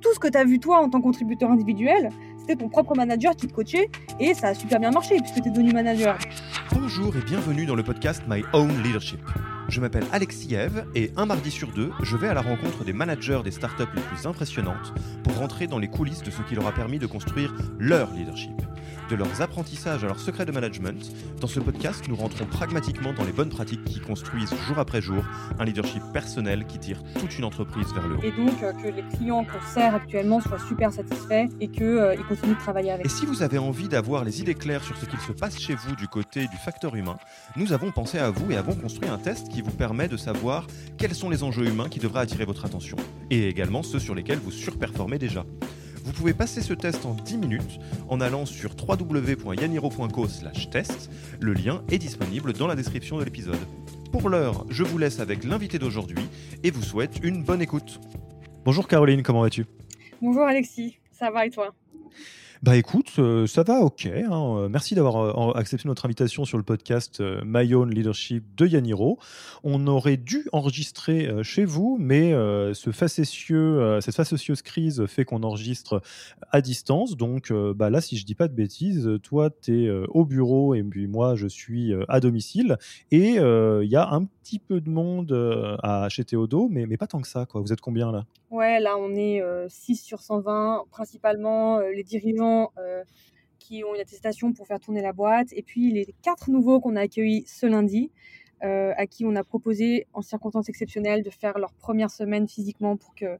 [0.00, 2.94] tout ce que tu as vu toi en tant que contributeur individuel, c'était ton propre
[2.96, 6.18] manager qui te coachait et ça a super bien marché puisque tu es devenu manager.
[6.72, 9.20] Bonjour et bienvenue dans le podcast My Own Leadership.
[9.68, 12.92] Je m'appelle Alexis Eve et un mardi sur deux, je vais à la rencontre des
[12.92, 14.92] managers des startups les plus impressionnantes
[15.22, 18.60] pour rentrer dans les coulisses de ce qui leur a permis de construire leur leadership
[19.10, 23.24] de leurs apprentissages à leurs secrets de management, dans ce podcast, nous rentrons pragmatiquement dans
[23.24, 25.24] les bonnes pratiques qui construisent jour après jour
[25.58, 28.22] un leadership personnel qui tire toute une entreprise vers le haut.
[28.22, 32.16] Et donc euh, que les clients qu'on sert actuellement soient super satisfaits et qu'ils euh,
[32.28, 33.06] continuent de travailler avec.
[33.06, 35.74] Et si vous avez envie d'avoir les idées claires sur ce qu'il se passe chez
[35.74, 37.16] vous du côté du facteur humain,
[37.56, 40.66] nous avons pensé à vous et avons construit un test qui vous permet de savoir
[40.98, 42.96] quels sont les enjeux humains qui devraient attirer votre attention,
[43.30, 45.44] et également ceux sur lesquels vous surperformez déjà.
[46.04, 50.26] Vous pouvez passer ce test en 10 minutes en allant sur www.yaniro.co
[50.70, 51.10] test.
[51.40, 53.58] Le lien est disponible dans la description de l'épisode.
[54.10, 56.28] Pour l'heure, je vous laisse avec l'invité d'aujourd'hui
[56.62, 58.00] et vous souhaite une bonne écoute.
[58.64, 59.64] Bonjour Caroline, comment vas-tu?
[60.20, 61.74] Bonjour Alexis, ça va et toi?
[62.62, 64.06] Bah écoute, euh, ça va ok.
[64.06, 64.30] Hein.
[64.30, 69.18] Euh, merci d'avoir euh, accepté notre invitation sur le podcast My Own Leadership de Yaniro.
[69.64, 72.32] On aurait dû enregistrer chez vous, mais
[72.72, 76.02] cette facétieuse crise fait qu'on enregistre
[76.52, 77.16] à distance.
[77.16, 80.82] Donc bah là, si je dis pas de bêtises, toi, tu es au bureau et
[80.84, 82.76] puis moi, je suis à domicile.
[83.10, 85.32] Et il y a un petit peu de monde
[85.82, 87.46] à, chez Théodo, mais, mais pas tant que ça.
[87.54, 88.24] Vous êtes combien là?
[88.52, 93.02] Ouais, là, on est 6 sur 120, principalement les dirigeants euh,
[93.58, 95.48] qui ont une attestation pour faire tourner la boîte.
[95.52, 98.10] Et puis les quatre nouveaux qu'on a accueillis ce lundi,
[98.62, 102.98] euh, à qui on a proposé en circonstances exceptionnelles de faire leur première semaine physiquement
[102.98, 103.38] pour qu'ils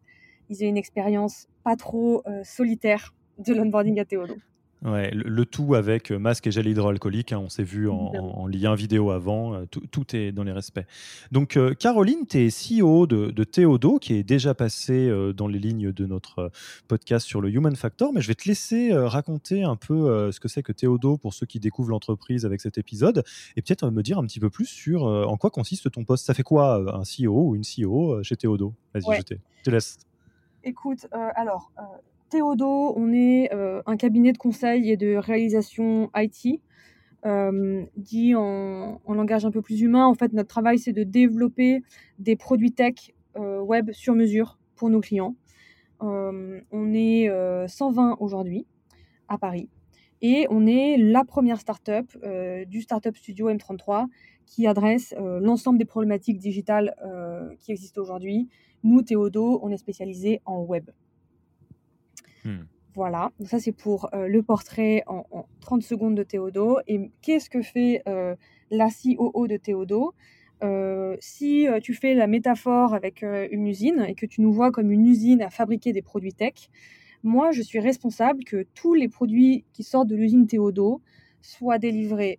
[0.48, 4.36] aient une expérience pas trop euh, solitaire de l'onboarding à Théodo.
[4.84, 7.32] Ouais, le, tout avec euh, masque et gel hydroalcoolique.
[7.32, 9.54] Hein, on s'est vu en, lien vidéo avant.
[9.54, 10.84] Euh, tout, est dans les respects.
[11.30, 15.58] Donc, euh, Caroline, tu es CEO de, de, Théodo, qui est déjà passé dans les
[15.58, 16.50] lignes de notre
[16.88, 18.12] podcast sur le Human Factor.
[18.12, 21.46] Mais je vais te laisser raconter un peu ce que c'est que Théodo pour ceux
[21.46, 23.24] qui découvrent l'entreprise avec cet épisode.
[23.56, 26.26] Et peut-être me dire un petit peu plus sur en quoi consiste ton poste.
[26.26, 28.74] Ça fait quoi un CEO ou une CEO chez Théodo?
[28.94, 29.34] Vas-y, je,
[29.64, 29.98] te laisse.
[30.64, 31.06] Écoute,
[31.36, 31.70] alors
[32.32, 36.62] Théodo, on est euh, un cabinet de conseil et de réalisation IT.
[37.26, 41.82] Euh, dit en, langage un peu plus humain, en fait, notre travail, c'est de développer
[42.18, 45.36] des produits tech euh, web sur mesure pour nos clients.
[46.00, 47.28] on est
[47.68, 48.66] 120 aujourd'hui
[49.28, 49.68] à Paris
[50.22, 52.06] et on est la première startup
[52.66, 54.06] du Startup Studio M33
[54.46, 56.94] qui adresse l'ensemble des problématiques digitales
[57.60, 58.48] qui existent aujourd'hui.
[58.82, 60.90] Nous, Théodo, on est spécialisé en web.
[62.44, 62.64] Hmm.
[62.94, 66.78] Voilà, ça c'est pour euh, le portrait en, 30 secondes de Théodo.
[66.86, 68.36] Et qu'est-ce que fait euh,
[68.70, 70.12] la COO de Théodo?
[70.62, 74.90] Euh, Si tu fais la métaphore avec une usine et que tu nous vois comme
[74.90, 76.68] une usine à fabriquer des produits tech,
[77.22, 81.00] moi je suis responsable que tous les produits qui sortent de l'usine Théodo
[81.40, 82.38] soient délivrés,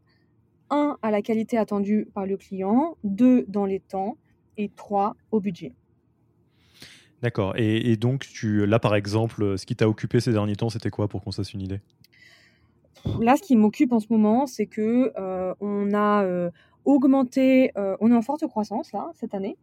[0.70, 4.18] un, à la qualité attendue par le client, deux, dans les temps,
[4.58, 5.74] et trois, au budget.
[7.24, 7.54] D'accord.
[7.56, 11.24] Et, donc, là, par exemple, ce qui t'a occupé ces derniers temps, c'était quoi pour
[11.24, 11.80] qu'on fasse une idée?
[13.22, 16.52] Là, ce qui m'occupe en ce moment, c'est que euh, on a euh,
[16.84, 19.56] augmenté, euh, on est en forte croissance là cette année,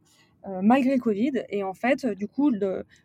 [0.62, 1.44] malgré le Covid.
[1.50, 2.50] Et en fait, du coup,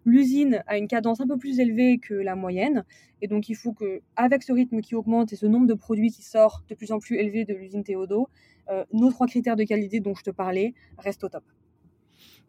[0.06, 2.86] l'usine a une cadence un peu plus élevée que la moyenne.
[3.22, 6.12] Et donc, il faut que, avec ce rythme qui augmente et ce nombre de produits
[6.12, 8.30] qui sort de plus en plus élevé de l'usine Théodo,
[8.94, 11.44] nos trois critères de qualité dont je te parlais restent au top.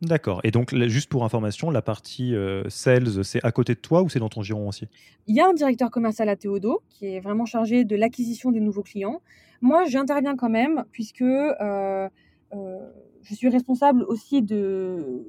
[0.03, 0.41] D'accord.
[0.45, 4.09] Et donc, juste pour information, la partie euh, sales, c'est à côté de toi ou
[4.09, 4.89] c'est dans ton giron aussi?
[5.27, 8.61] Il y a un directeur commercial à Théodo qui est vraiment chargé de l'acquisition des
[8.61, 9.23] nouveaux clients.
[9.63, 12.91] Moi, j'interviens quand même puisque euh, euh,
[13.23, 15.25] je suis responsable aussi de,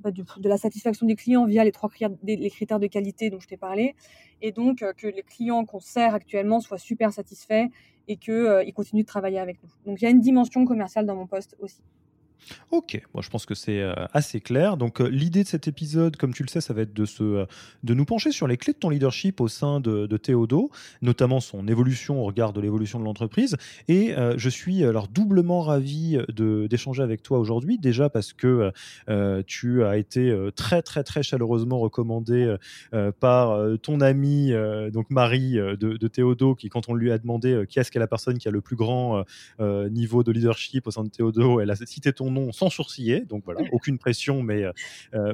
[0.00, 2.10] bah, de, la satisfaction des clients via les trois critères,
[2.50, 3.94] critères de qualité dont je t'ai parlé.
[4.42, 7.66] Et donc, que les clients qu'on sert actuellement soient super satisfaits
[8.08, 9.70] et qu'ils continuent de travailler avec nous.
[9.86, 11.82] Donc, il y a une dimension commerciale dans mon poste aussi.
[12.70, 14.76] Ok, moi je pense que c'est euh, assez clair.
[14.76, 17.22] Donc euh, l'idée de cet épisode, comme tu le sais, ça va être de, se,
[17.22, 17.46] euh,
[17.82, 20.70] de nous pencher sur les clés de ton leadership au sein de, de Théodo,
[21.02, 23.56] notamment son évolution au regard de l'évolution de l'entreprise.
[23.88, 28.72] Et je suis alors doublement ravi d'échanger avec toi aujourd'hui, déjà parce que
[29.46, 32.56] tu as été très très très chaleureusement recommandé
[33.20, 34.52] par ton ami,
[34.92, 38.06] donc Marie de, de, Théodo, qui quand on lui a demandé qui est-ce qu'est la
[38.06, 39.24] personne qui a le plus grand
[39.60, 43.24] niveau de leadership au sein de Théodo, elle a cité ton ton nom sans sourciller.
[43.24, 44.64] Donc voilà, aucune pression, mais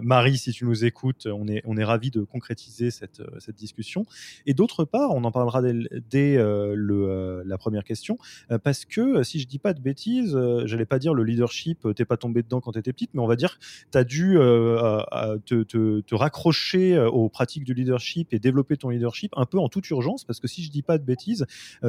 [0.02, 4.06] Marie, si tu nous écoutes, on est, on est ravis de concrétiser cette, cette discussion.
[4.46, 8.18] Et d'autre part, on en parlera dès, le, la première question,
[8.62, 12.16] parce que si je dis pas de bêtises, j'allais pas dire le leadership, t'es pas
[12.16, 13.58] tombé dedans quand tu étais petite, mais on va dire
[13.92, 19.32] tu as dû te, te, te, raccrocher aux pratiques du leadership et développer ton leadership
[19.36, 21.46] un peu en toute urgence, parce que si je dis pas de bêtises,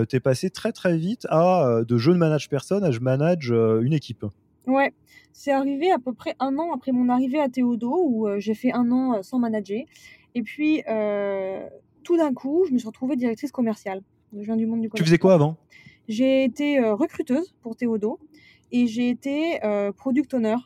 [0.09, 3.49] tu es passé très très vite à de je ne manage personne à je manage
[3.49, 4.25] une équipe.
[4.67, 4.93] Ouais,
[5.31, 8.71] c'est arrivé à peu près un an après mon arrivée à Théodo, où j'ai fait
[8.71, 9.81] un an sans manager.
[10.33, 10.83] Et puis,
[12.03, 14.01] tout d'un coup, je me suis retrouvée directrice commerciale.
[14.33, 15.57] Je viens du monde du Tu faisais quoi avant?
[16.07, 18.19] J'ai été recruteuse pour Théodo
[18.71, 19.59] et j'ai été
[19.97, 20.57] product owner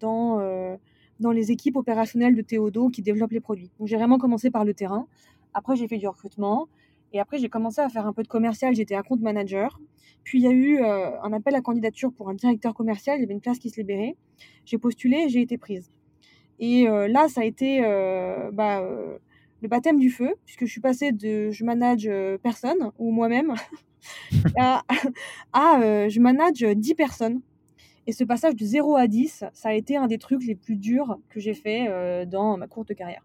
[0.00, 0.78] dans,
[1.20, 3.70] dans les équipes opérationnelles de Théodo qui développent les produits.
[3.78, 5.06] Donc j'ai vraiment commencé par le terrain.
[5.54, 6.68] Après, j'ai fait du recrutement.
[7.12, 8.74] Et après, j'ai commencé à faire un peu de commercial.
[8.74, 9.80] J'étais un compte manager.
[10.24, 13.18] Puis, il y a eu euh, un appel à candidature pour un directeur commercial.
[13.18, 14.16] Il y avait une place qui se libérait.
[14.64, 15.90] J'ai postulé et j'ai été prise.
[16.58, 18.82] Et euh, là, ça a été euh, bah,
[19.62, 22.10] le baptême du feu, puisque je suis passée de je manage
[22.42, 23.54] personne, ou moi-même,
[24.58, 24.84] à,
[25.52, 27.40] à je manage 10 personnes.
[28.06, 30.76] Et ce passage de 0 à 10, ça a été un des trucs les plus
[30.76, 33.22] durs que j'ai fait dans ma courte carrière.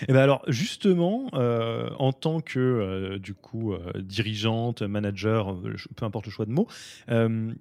[0.00, 5.56] Et eh ben alors justement, euh, en tant que euh, du coup euh, dirigeante, manager,
[5.94, 6.68] peu importe le choix de mots,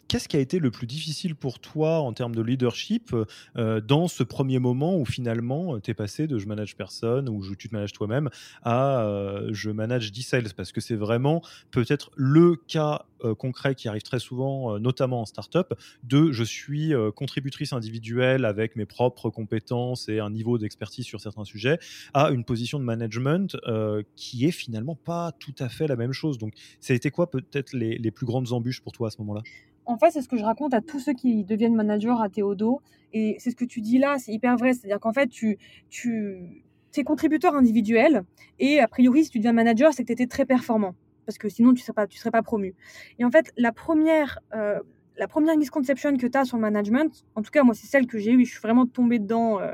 [0.08, 3.16] qu'est-ce qui a été le plus difficile pour toi en termes de leadership
[3.56, 7.68] dans ce premier moment où finalement tu es passé de je manage personne ou tu
[7.68, 8.30] te manages toi-même
[8.64, 9.06] à
[9.52, 10.54] je manage 10 sales?
[10.56, 11.42] Parce que c'est vraiment
[11.72, 13.06] peut-être le cas
[13.38, 15.74] concret qui arrive très souvent, notamment en startup,
[16.04, 21.46] de je suis contributrice individuelle avec mes propres compétences et un niveau d'expertise sur certains
[21.46, 21.80] sujets
[22.14, 26.14] à une position de management euh, qui est finalement pas tout à fait la même
[26.14, 26.38] chose.
[26.38, 29.18] Donc, ça a été quoi peut-être les, les plus grandes embûches pour toi à ce
[29.20, 29.42] moment-là?
[29.86, 32.82] En fait, c'est ce que je raconte à tous ceux qui deviennent managers à Théodo.
[33.12, 34.74] Et c'est ce que tu dis là, c'est hyper vrai.
[34.74, 35.58] C'est-à-dire qu'en fait, tu,
[35.90, 36.60] tu
[36.96, 38.24] es contributeur individuel.
[38.60, 40.96] Et a priori, si tu deviens manager, c'est que tu étais très performant.
[41.26, 42.76] Parce que sinon, tu ne serais, pas, tu serais pas promu.
[43.20, 44.80] Et en fait, la première, euh,
[45.18, 48.08] la première misconception que tu as sur le management, en tout cas moi c'est celle
[48.08, 49.74] que j'ai eue, je suis vraiment tombée dedans euh,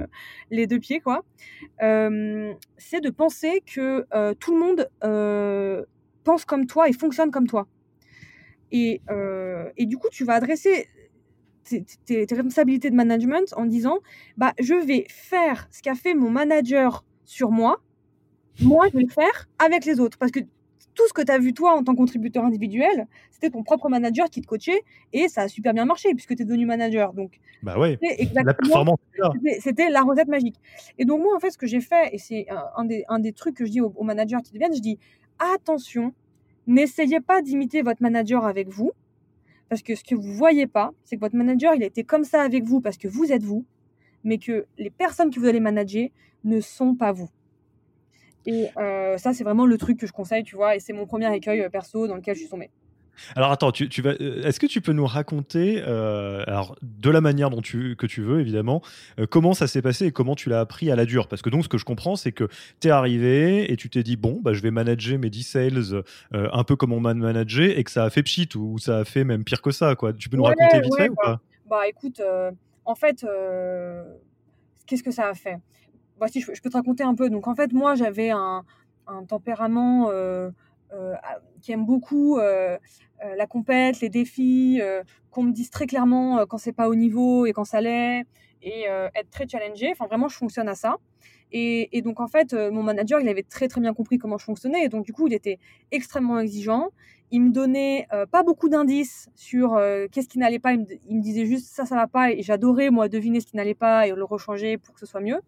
[0.52, 1.24] les deux pieds quoi,
[1.82, 4.90] euh, c'est de penser que euh, tout le monde
[6.24, 7.68] pense comme toi et fonctionne comme toi.
[8.72, 9.02] Et,
[9.78, 10.88] et du coup tu vas adresser
[11.64, 14.00] tes, tes, responsabilités de management en disant
[14.38, 17.82] bah je vais faire ce qu'a fait mon manager sur moi,
[18.62, 20.42] moi je vais le faire avec les autres parce que
[21.00, 23.88] tout ce que tu as vu toi en tant que contributeur individuel, c'était ton propre
[23.88, 27.14] manager qui te coachait et ça a super bien marché puisque tu es devenu manager.
[27.14, 27.98] Donc, bah ouais,
[28.34, 29.00] la performance,
[29.62, 30.60] c'était la recette magique.
[30.98, 33.32] Et donc, moi, en fait, ce que j'ai fait, et c'est un, des, un des
[33.32, 35.00] trucs que je dis aux, managers qui deviennent, je dis
[35.56, 36.14] attention,
[36.68, 38.92] n'essayez pas d'imiter votre manager avec vous
[39.70, 42.26] parce que ce que vous voyez pas, c'est que votre manager, il a été comme
[42.26, 43.64] ça avec vous parce que vous êtes vous,
[44.26, 46.10] mais que les personnes que vous allez manager
[46.44, 47.30] ne sont pas vous.
[48.46, 51.06] Et euh, ça, c'est vraiment le truc que je conseille, tu vois, et c'est mon
[51.06, 52.70] premier écueil euh, perso dans lequel je suis tombée.
[53.36, 57.50] Alors attends, tu, vas, euh, est-ce que tu peux nous raconter, alors de la manière
[57.50, 58.82] dont tu, que tu veux évidemment,
[59.30, 61.28] comment ça s'est passé et comment tu l'as appris à la dure?
[61.28, 62.48] Parce que donc ce que je comprends, c'est que
[62.80, 66.04] tu es arrivé et tu t'es dit bon, bah, je vais manager mes 10 sales
[66.32, 69.04] un peu comme on m'a managé et que ça a fait pchit ou ça a
[69.04, 69.96] fait même pire que ça.
[69.96, 70.14] Quoi.
[70.14, 71.42] Tu peux nous raconter vite fait ou pas?
[71.70, 72.22] Bah écoute,
[72.86, 73.26] en fait,
[74.88, 75.58] qu'est-ce que ça a fait?
[76.20, 77.30] Bah, si, je, peux te raconter un peu.
[77.30, 78.64] Donc, en fait, moi, j'avais un,
[79.28, 80.52] tempérament euh,
[80.94, 81.16] euh,
[81.62, 82.78] qui aime beaucoup euh,
[83.38, 84.82] la compète, les défis,
[85.32, 88.26] qu'on me dise très clairement quand c'est pas au niveau et quand ça l'est,
[88.62, 88.86] et
[89.16, 89.90] être très challengé.
[89.92, 90.98] Enfin, vraiment, je fonctionne à ça.
[91.52, 94.46] Et, et, donc, en fait, mon manager, il avait très, très bien compris comment je
[94.46, 94.86] fonctionnais.
[94.86, 95.58] Et donc, du coup, il était
[95.92, 96.90] extrêmement exigeant.
[97.32, 99.80] Il me donnait pas beaucoup d'indices sur
[100.12, 100.74] qu'est-ce qui n'allait pas.
[100.74, 102.32] Il me, il me, disait juste ça, ça va pas.
[102.32, 105.22] Et j'adorais, moi, deviner ce qui n'allait pas et le rechanger pour que ce soit
[105.22, 105.42] mieux.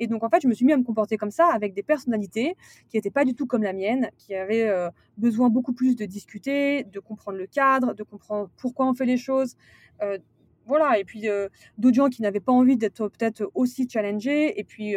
[0.00, 1.82] Et donc, en fait, je me suis mis à me comporter comme ça avec des
[1.82, 2.56] personnalités
[2.88, 4.88] qui n'étaient pas du tout comme la mienne, qui avaient euh,
[5.18, 9.18] besoin beaucoup plus de discuter, de comprendre le cadre, de comprendre pourquoi on fait les
[9.18, 9.56] choses.
[10.02, 10.18] Euh,
[10.66, 14.58] voilà, et puis euh, d'autres gens qui n'avaient pas envie d'être peut-être aussi challengés.
[14.58, 14.94] Et puis,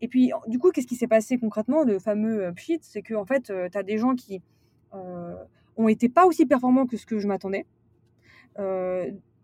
[0.00, 1.84] et puis du coup, qu'est-ce qui s'est passé concrètement?
[1.84, 4.42] Le fameux pchit, c'est qu'en en fait, tu as des gens qui
[4.92, 7.64] ont été pas aussi performants que ce que je m'attendais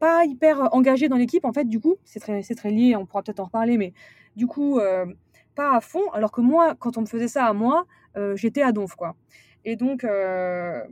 [0.03, 3.23] pas hyper engagés dans l'équipe en fait du coup c'est très très lié on pourra
[3.23, 3.93] peut-être en reparler mais
[4.37, 5.07] du coup, euh,
[5.55, 6.11] pas à fond.
[6.13, 7.87] Alors que moi, quand on me faisait ça à moi,
[8.17, 9.17] euh, j'étais à donf, quoi.
[9.65, 10.83] Et donc, euh,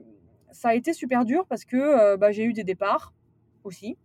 [0.53, 3.13] ça a été super dur parce que bah, j'ai eu des départs
[3.65, 3.97] aussi.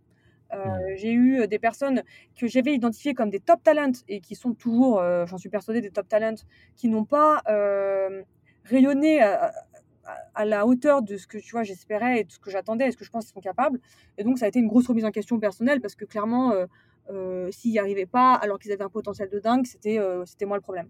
[0.52, 0.94] Mmh.
[0.94, 2.04] j'ai eu des personnes
[2.38, 5.90] que j'avais identifiées comme des top talents et qui sont toujours, j'en suis persuadée, des
[5.90, 6.36] top talents
[6.76, 7.42] qui n'ont pas
[8.62, 12.86] rayonné à la hauteur de ce que tu vois j'espérais et de ce que j'attendais
[12.86, 13.80] et ce que je pense qu'ils sont capables.
[14.18, 16.52] Et donc ça a été une grosse remise en question personnelle parce que clairement,
[17.50, 20.62] s'ils n'y arrivaient pas alors qu'ils avaient un potentiel de dingue, c'était c'était moi le
[20.62, 20.88] problème.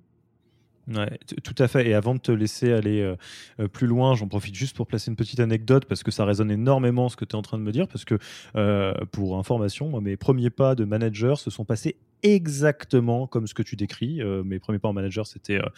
[0.88, 1.88] Ouais, tout à fait.
[1.88, 3.16] Et avant de te laisser aller euh,
[3.58, 6.50] euh, plus loin, j'en profite juste pour placer une petite anecdote parce que ça résonne
[6.50, 7.88] énormément ce que tu es en train de me dire.
[7.88, 8.18] Parce que,
[8.54, 13.62] euh, pour information, mes premiers pas de manager se sont passés exactement comme ce que
[13.62, 14.20] tu décris.
[14.20, 15.68] Euh, mes premiers pas en manager, c'était euh,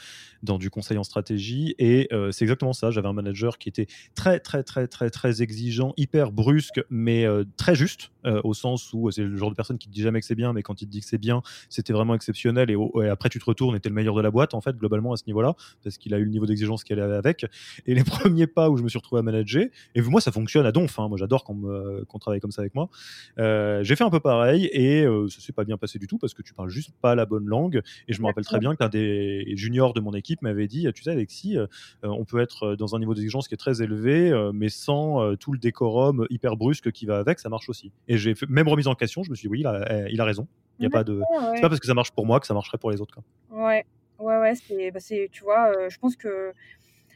[0.43, 1.75] dans du conseil en stratégie.
[1.79, 2.91] Et euh, c'est exactement ça.
[2.91, 7.27] J'avais un manager qui était très, très, très, très, très exigeant, hyper brusque, mais
[7.57, 10.27] très juste, au sens où c'est le genre de personne qui te dit jamais que
[10.27, 12.71] c'est bien, mais quand il te dit que c'est bien, c'était vraiment exceptionnel.
[12.71, 12.77] Et,
[13.09, 15.17] après, tu te retournes et t'es le meilleur de la boîte, en fait, globalement, à
[15.17, 17.47] ce niveau-là, parce qu'il a eu le niveau d'exigence qu'elle avait avec.
[17.87, 20.67] Et les premiers pas où je me suis retrouvé à manager, et moi, ça fonctionne
[20.67, 20.99] à donf.
[20.99, 21.09] Hein.
[21.09, 22.89] Moi, j'adore qu'on travaille comme ça avec moi.
[23.37, 26.43] j'ai fait un peu pareil et ça s'est pas bien passé du tout parce que
[26.43, 27.83] tu parles juste pas la bonne langue.
[28.09, 31.03] Et je me rappelle très bien qu'un des juniors de mon équipe m'avait dit, tu
[31.03, 31.67] sais, Alexis, euh,
[32.03, 35.37] on peut être dans un niveau d'exigence qui est très élevé, euh, mais sans euh,
[35.37, 37.93] tout le décorum hyper brusque qui va avec, ça marche aussi.
[38.09, 40.25] Et j'ai même remise en question, je me suis dit, oui, il a, il a
[40.25, 40.47] raison.
[40.79, 41.21] Il y a pas de,
[41.55, 43.15] c'est pas parce que ça marche pour moi que ça marcherait pour les autres.
[43.15, 43.67] Quoi.
[43.67, 43.85] Ouais,
[44.21, 46.53] ouais, ouais, c'est, bah, tu vois, je pense que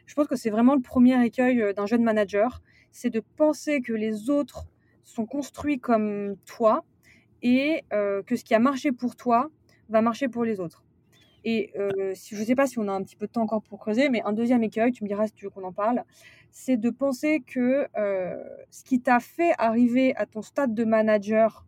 [0.06, 3.92] je pense que c'est vraiment le premier écueil d'un jeune manager, c'est de penser que
[3.92, 4.66] les autres
[5.04, 6.85] sont construits comme toi
[7.42, 9.50] et euh, que ce qui a marché pour toi
[9.88, 10.85] va marcher pour les autres.
[11.44, 13.62] Et euh, je ne sais pas si on a un petit peu de temps encore
[13.62, 16.04] pour creuser, mais un deuxième écueil, tu me diras si tu veux qu'on en parle,
[16.52, 18.37] c'est de penser que euh,
[18.71, 21.66] ce qui t'a fait arriver à ton stade de manager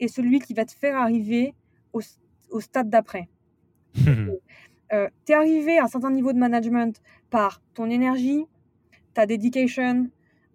[0.00, 1.54] est celui qui va te faire arriver
[1.92, 2.00] au,
[2.50, 3.28] au stade d'après.
[4.06, 8.46] euh, tu es arrivé à un certain niveau de management par ton énergie,
[9.12, 10.08] ta dedication,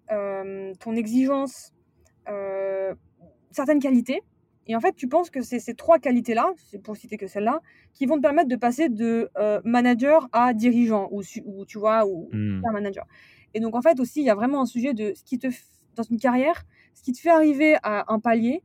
[0.08, 1.74] ton exigence,
[3.52, 4.24] certaines qualités,
[4.68, 7.62] et en fait, tu penses que c'est ces trois qualités-là, c'est pour citer que celle-là,
[7.94, 12.06] qui vont te permettre de passer de euh, manager à dirigeant, ou, ou tu vois,
[12.06, 12.62] ou mmh.
[12.74, 13.08] manager.
[13.58, 15.48] Et donc, en fait, aussi, il y a vraiment un sujet de ce qui te,
[15.96, 18.62] dans une carrière, ce qui te fait arriver à un palier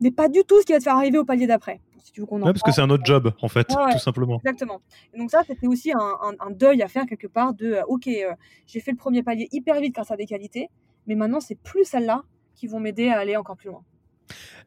[0.00, 1.82] n'est pas du tout ce qui va te faire arriver au palier d'après.
[2.02, 4.38] Si tu veux qu'on en parce que c'est un autre job, en fait, tout simplement.
[4.38, 4.80] Exactement.
[5.12, 8.08] Et donc, ça, c'était aussi un, un, deuil à faire quelque part de euh, OK,
[8.08, 8.32] euh,
[8.66, 10.70] j'ai fait le premier palier hyper vite grâce à des qualités,
[11.06, 12.22] mais maintenant, c'est plus celles-là
[12.54, 13.82] qui vont m'aider à aller encore plus loin.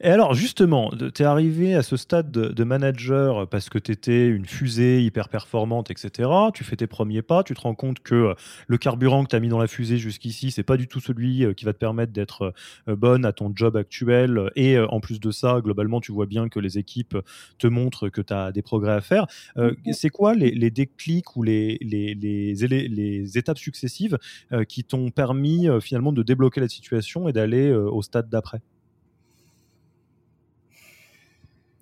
[0.04, 4.28] Et alors, justement, tu es arrivé à ce stade de, manager parce que tu étais
[4.28, 6.30] une fusée hyper performante, etc.
[6.54, 8.34] Tu fais tes premiers pas, tu te rends compte que euh,
[8.68, 11.46] le carburant que tu as mis dans la fusée jusqu'ici, c'est pas du tout celui
[11.46, 12.54] euh, qui va te permettre d'être
[12.90, 14.52] euh, bonne à ton job actuel.
[14.58, 17.18] Et en plus de ça, globalement, tu vois bien que les équipes
[17.58, 19.28] te montrent que tu as des progrès à faire.
[19.56, 19.94] Mm-hmm.
[19.94, 24.18] c'est quoi les, déclics ou les, les, les étapes successives
[24.68, 28.62] qui t'ont permis finalement de débloquer la situation et d'aller au stade d'après?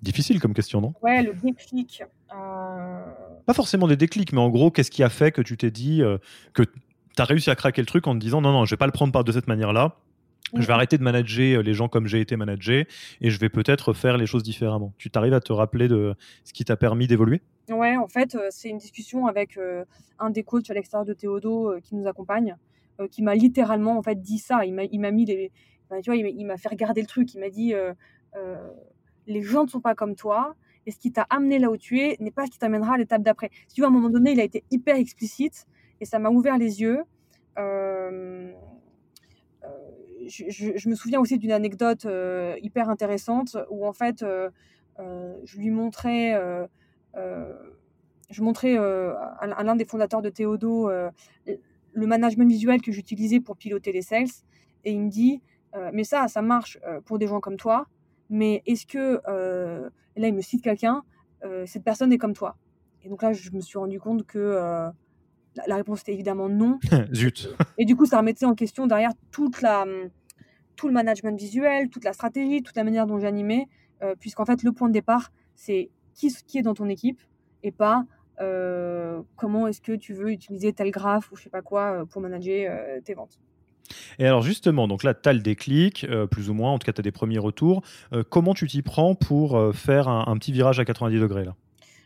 [0.02, 0.94] Difficile comme question, non?
[1.00, 2.02] Ouais, le déclic.
[2.34, 3.04] Euh,
[3.46, 6.02] Pas forcément des déclics, mais en gros, qu'est-ce qui a fait que tu t'es dit
[6.02, 6.18] euh,
[6.54, 6.70] que tu
[7.22, 8.92] as réussi à craquer le truc en te disant non, non, je vais pas le
[8.92, 9.96] prendre par de cette manière-là.
[10.54, 10.70] Je vais mhm.
[10.70, 12.88] arrêter de manager euh, les gens comme j'ai été managé
[13.20, 14.92] et je vais peut-être faire les choses différemment.
[14.98, 17.40] Tu t'arrives à te rappeler de ce qui t'a permis d'évoluer?
[17.70, 19.56] Ouais, en fait, c'est une discussion avec
[20.18, 22.56] un des coachs à l'extérieur de Théodo qui nous accompagne,
[23.12, 24.66] qui m'a littéralement en fait dit ça.
[24.66, 25.52] Il m'a mis les,
[26.02, 27.32] tu vois, il m'a fait regarder le truc.
[27.34, 27.72] Il m'a dit
[29.26, 30.54] les gens ne sont pas comme toi,
[30.86, 32.98] et ce qui t'a amené là où tu es n'est pas ce qui t'amènera à
[32.98, 33.50] l'étape d'après.
[33.68, 35.66] Si tu vois, à un moment donné, il a été hyper explicite,
[36.00, 37.02] et ça m'a ouvert les yeux.
[37.58, 38.52] Euh,
[39.64, 39.68] euh,
[40.26, 44.24] je, me souviens aussi d'une anecdote euh, hyper intéressante où en fait,
[44.98, 46.38] je lui montrais,
[47.14, 50.90] je montrais à, l'un des fondateurs de Théodo
[51.94, 54.26] le management visuel que j'utilisais pour piloter les sales,
[54.84, 55.42] et il me dit,
[55.92, 57.86] mais ça, ça marche pour des gens comme toi,
[58.32, 61.02] mais est-ce que, euh, là il me cite quelqu'un,
[61.44, 62.56] euh, cette personne est comme toi?
[63.04, 64.88] Et donc là je me suis rendu compte que euh,
[65.66, 66.78] la, réponse était évidemment non.
[67.14, 67.54] Zut.
[67.78, 69.84] Et du coup ça remettait en question derrière toute la,
[70.76, 73.68] tout le management visuel, toute la stratégie, toute la manière dont j'animais,
[74.18, 77.20] puisqu'en fait le point de départ c'est qui, qui est dans ton équipe
[77.62, 78.06] et pas
[79.36, 83.00] comment est-ce que tu veux utiliser tel graphe ou je sais pas quoi pour manager
[83.04, 83.38] tes ventes.
[84.18, 86.86] Et alors justement, donc là, tu as le déclic, euh, plus ou moins, en tout
[86.86, 87.82] cas, tu as des premiers retours.
[88.12, 91.54] Euh, comment tu t'y prends pour euh, faire un, petit virage à 90 degrés là?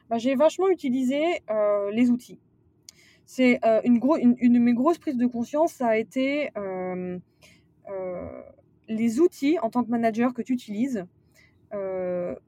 [0.08, 1.20] Bah, J'ai vachement utilisé
[1.92, 2.38] les outils.
[3.24, 4.00] C'est une,
[4.38, 6.50] une, de mes grosses prises de conscience, ça a été
[8.88, 11.04] les outils en tant que manager que tu utilises.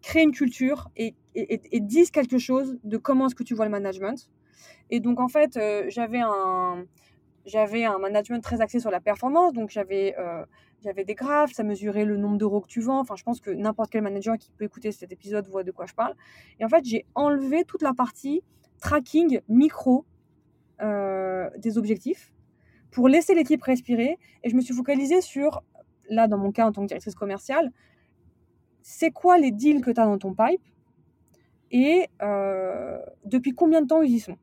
[0.03, 3.73] créent une culture et, et, disent quelque chose de comment est-ce que tu vois le
[3.73, 4.31] management.
[4.91, 5.59] Et donc en fait,
[5.89, 6.85] j'avais un,
[7.49, 10.45] j'avais un management très axé sur la performance, donc j'avais euh,
[10.85, 13.01] j'avais des graphes, ça mesurait le nombre d'euros que tu vends.
[13.01, 15.87] Enfin, je pense que n'importe quel manager qui peut écouter cet épisode voit de quoi
[15.87, 16.15] je parle.
[16.61, 18.43] Et en fait, j'ai enlevé toute la partie
[18.81, 20.05] tracking micro
[20.81, 22.33] euh, des objectifs
[22.93, 24.19] pour laisser l'équipe respirer.
[24.45, 25.63] Et je me suis focalisée sur,
[26.09, 27.73] là, dans mon cas, en tant que directrice commerciale,
[28.83, 30.63] c'est quoi les deals que tu as dans ton pipe
[31.71, 34.39] et euh, depuis combien de temps ils y sont?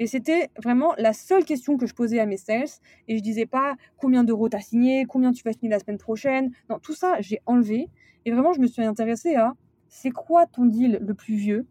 [0.00, 2.68] Et c'était vraiment la seule question que je posais à mes sales.
[3.08, 5.98] Et je disais pas combien d'euros tu as signé, combien tu vas signer la semaine
[5.98, 6.50] prochaine.
[6.68, 7.88] Non, tout ça, j'ai enlevé.
[8.24, 9.54] Et vraiment, je me suis intéressée à
[9.88, 11.66] c'est quoi ton deal le plus vieux?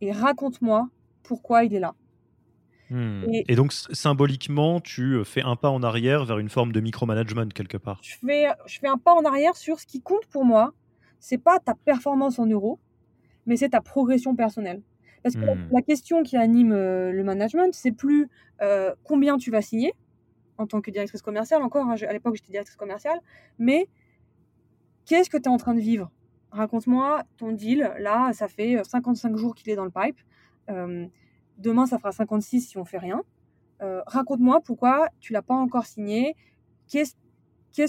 [0.00, 0.88] Et raconte-moi
[1.22, 1.94] pourquoi il est là.
[2.90, 3.24] Hmm.
[3.30, 7.48] Et, donc, symboliquement, tu euh, fais un pas en arrière vers une forme de micromanagement
[7.48, 8.00] quelque part.
[8.02, 10.74] Je fais, je fais un pas en arrière sur ce qui compte pour moi.
[11.18, 12.80] C'est pas ta performance en euros,
[13.46, 14.82] mais c'est ta progression personnelle.
[15.22, 15.82] Parce que la, hmm.
[15.86, 18.28] question qui anime euh, le management, c'est plus
[18.60, 19.94] euh, combien tu vas signer
[20.58, 23.20] en tant que directrice commerciale, encore, hein, à l'époque j'étais directrice commerciale,
[23.58, 23.88] mais
[25.06, 26.10] qu'est-ce que tu es en train de vivre?
[26.50, 30.18] Raconte-moi ton deal, là, ça fait 55 jours qu'il est dans le pipe.
[31.58, 33.22] Demain, ça fera 56 si on fait rien.
[33.82, 36.36] Euh, raconte-moi pourquoi tu l'as pas encore signé.
[36.88, 37.14] Qu'est-ce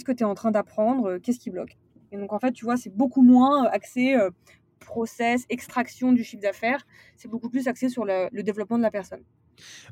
[0.04, 1.18] que tu es en train d'apprendre?
[1.18, 1.78] Qu'est-ce qui bloque?
[2.12, 4.30] Et donc, en fait, tu vois, c'est beaucoup moins axé euh,
[4.86, 6.86] process, extraction du chiffre d'affaires.
[7.16, 9.22] C'est beaucoup plus axé sur le, développement de la personne.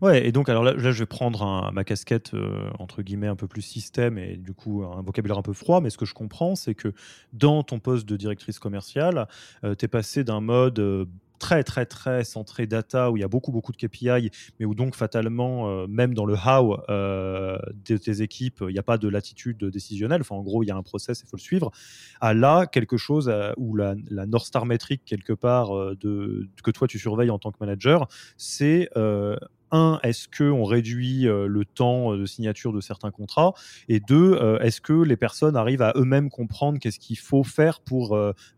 [0.01, 3.47] Ouais, et donc alors là, je vais prendre ma casquette euh, entre guillemets un peu
[3.47, 6.55] plus système et du coup un vocabulaire un peu froid, mais ce que je comprends,
[6.55, 6.93] c'est que
[7.31, 9.27] dans ton poste de directrice commerciale,
[9.61, 11.07] tu es passé d'un mode
[11.41, 14.29] très très très centré data où il y a beaucoup beaucoup de KPI
[14.59, 18.79] mais où donc fatalement euh, même dans le how euh, de tes équipes il n'y
[18.79, 20.21] a pas de latitude décisionnelle.
[20.21, 21.71] Enfin en gros il y a un process il faut le suivre.
[22.21, 26.69] À là quelque chose euh, où la, la, North Star métrique quelque part de, que
[26.69, 28.07] toi tu surveilles en tant que manager
[28.37, 28.87] c'est
[29.71, 33.53] un, est-ce qu'on réduit euh, le temps euh, de signature de certains contrats?
[33.89, 37.79] Et deux, euh, est-ce que les personnes arrivent à eux-mêmes comprendre qu'est-ce qu'il faut faire
[37.79, 38.17] pour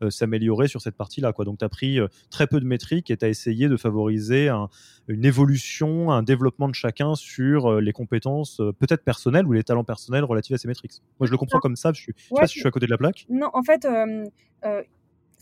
[0.10, 1.46] s'améliorer sur cette partie-là quoi?
[1.46, 4.50] Donc, tu as pris très peu de métriques et tu as essayé de favoriser
[5.08, 10.24] une évolution, un développement de chacun sur les compétences peut-être personnelles ou les talents personnels
[10.24, 11.02] relatifs à ces métriques.
[11.20, 11.92] Moi, je le comprends comme ça.
[11.94, 13.26] Je sais pas si je suis à côté de la plaque.
[13.30, 13.88] Non, en fait,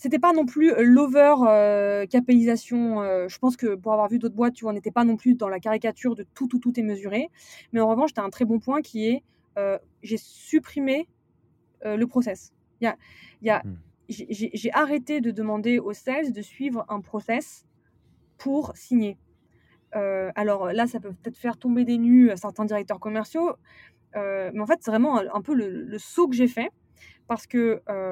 [0.01, 3.03] c'était pas non plus euh, l'over euh, capéisation.
[3.03, 5.15] Euh, je pense que pour avoir vu d'autres boîtes, tu vois, on n'était pas non
[5.15, 7.29] plus dans la caricature de tout, tout, tout est mesuré.
[7.71, 9.23] Mais en revanche, tu as un très bon point qui est
[10.01, 11.07] j'ai supprimé
[11.83, 12.51] le process.
[12.79, 12.97] Y a,
[13.43, 13.77] y a, mmh.
[14.09, 17.67] J'ai arrêté de demander aux sales de suivre un process
[18.39, 19.17] pour signer.
[19.91, 23.51] alors là, ça peut peut-être faire tomber des nues à certains directeurs commerciaux,
[24.15, 26.71] mais en fait, c'est vraiment un, peu le, le saut que j'ai fait
[27.31, 28.10] parce que, euh,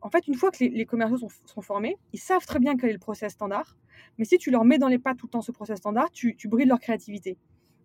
[0.00, 2.94] en fait, une fois que les, commerciaux sont, formés, ils savent très bien quel est
[2.94, 3.76] le process standard.
[4.18, 6.36] Mais si tu leur mets dans les pas tout le temps ce process standard, tu,
[6.36, 7.36] tu brides leur créativité.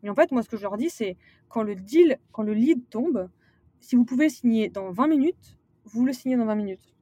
[0.04, 1.18] Et en fait, moi, ce que je leur dis, c'est
[1.50, 3.30] quand le deal, quand le lead tombe,
[3.80, 6.96] si vous pouvez signer dans 20 minutes, vous le signez dans 20 minutes.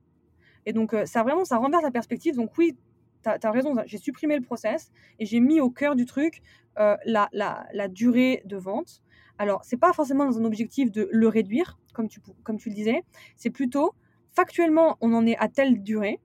[0.65, 2.35] Et donc, euh, ça vraiment, ça renverse la perspective.
[2.35, 2.77] Donc, oui,
[3.23, 6.41] tu as, raison, j'ai supprimé le process et j'ai mis au cœur du truc
[6.79, 9.01] euh, la, la, la, durée de vente.
[9.37, 12.75] Alors, c'est pas forcément dans un objectif de le réduire, comme tu, comme tu le
[12.75, 13.03] disais,
[13.35, 13.93] c'est plutôt
[14.33, 16.19] factuellement, on en est à telle durée.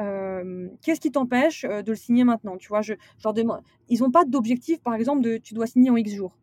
[0.00, 2.56] Euh, qu'est-ce qui t'empêche euh, de le signer maintenant?
[2.56, 2.94] Tu vois, je,
[3.34, 3.62] demande.
[3.88, 6.36] Ils n'ont pas d'objectif, par exemple, de tu dois signer en X jours.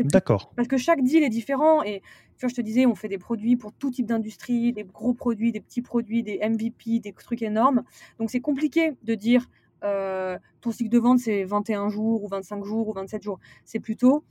[0.00, 0.52] D'accord.
[0.56, 2.00] Parce que chaque deal est différent et
[2.36, 5.14] tu vois, je te disais, on fait des produits pour tout type d'industrie, des gros
[5.14, 7.84] produits, des petits produits, des MVP, des trucs énormes.
[8.18, 9.48] Donc c'est compliqué de dire
[9.84, 13.38] euh, ton cycle de vente c'est 21 jours ou 25 jours ou 27 jours.
[13.64, 14.24] C'est plutôt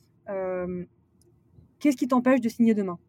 [1.80, 2.99] qu'est-ce qui t'empêche de signer demain?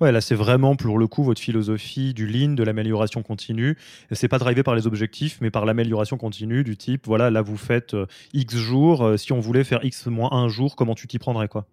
[0.00, 3.76] Ouais, là, c'est vraiment pour le coup votre philosophie du lean, de l'amélioration continue.
[4.12, 7.56] C'est pas drivé par les objectifs, mais par l'amélioration continue du type, voilà, là, vous
[7.56, 9.02] faites euh, X jours.
[9.04, 11.66] Euh, si on voulait faire X moins un jour, comment tu t'y prendrais, quoi?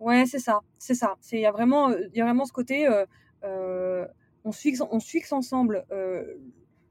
[0.00, 1.14] Ouais, c'est ça, c'est ça.
[1.30, 2.88] Il y, a vraiment, euh, vraiment ce côté,
[4.44, 4.98] on, fixe, on
[5.36, 5.84] ensemble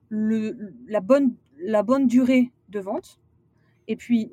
[0.10, 3.20] le, la, bonne, la bonne durée de vente.
[3.88, 4.32] Et puis,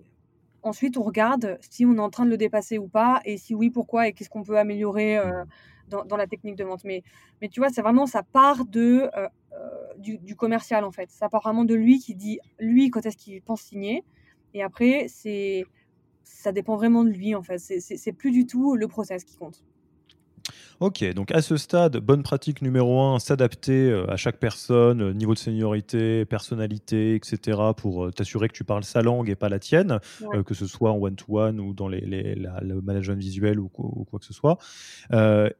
[0.62, 3.54] Ensuite, on regarde si on est en train de le dépasser ou pas, et si
[3.54, 5.44] oui, pourquoi, et qu'est-ce qu'on peut améliorer euh,
[5.88, 6.84] dans, la technique de vente.
[6.84, 7.02] Mais,
[7.50, 11.10] tu vois, c'est vraiment, ça part de, euh, euh, du, commercial, en fait.
[11.10, 14.04] Ça part vraiment de lui qui dit, lui, quand est-ce qu'il pense signer.
[14.54, 15.64] Et après, c'est
[16.24, 17.58] ça dépend vraiment de lui, en fait.
[17.58, 19.64] C'est plus du tout le process qui compte.
[20.80, 25.12] Ok, donc à ce stade, bonne pratique numéro un, s'adapter euh, à chaque personne, euh,
[25.12, 29.48] niveau de seniorité, personnalité, etc., pour euh, t'assurer que tu parles sa langue et pas
[29.48, 29.98] la tienne,
[30.46, 34.32] que ce soit en one-to-one ou dans les, le management visuel ou, quoi que ce
[34.32, 34.58] soit.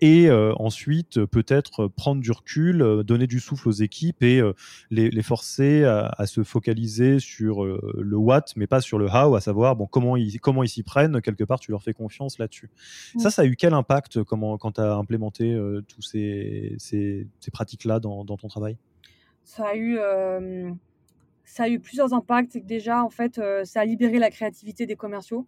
[0.01, 4.41] et ensuite, peut-être prendre du recul, donner du souffle aux équipes et
[4.91, 9.75] les, forcer à, se focaliser sur le what, mais pas sur le how, à savoir
[9.75, 11.21] bon, comment ils comment ils s'y prennent.
[11.21, 12.71] Quelque part, tu leur fais confiance là-dessus.
[13.19, 18.25] Ça, ça a eu quel impact comment, quand tu as euh, tous ces, pratiques-là dans,
[18.25, 18.77] ton travail?
[19.45, 20.71] Ça a, eu, euh,
[21.45, 22.59] ça a eu plusieurs impacts.
[22.59, 25.47] Déjà, en fait, euh, ça a libéré la créativité des commerciaux.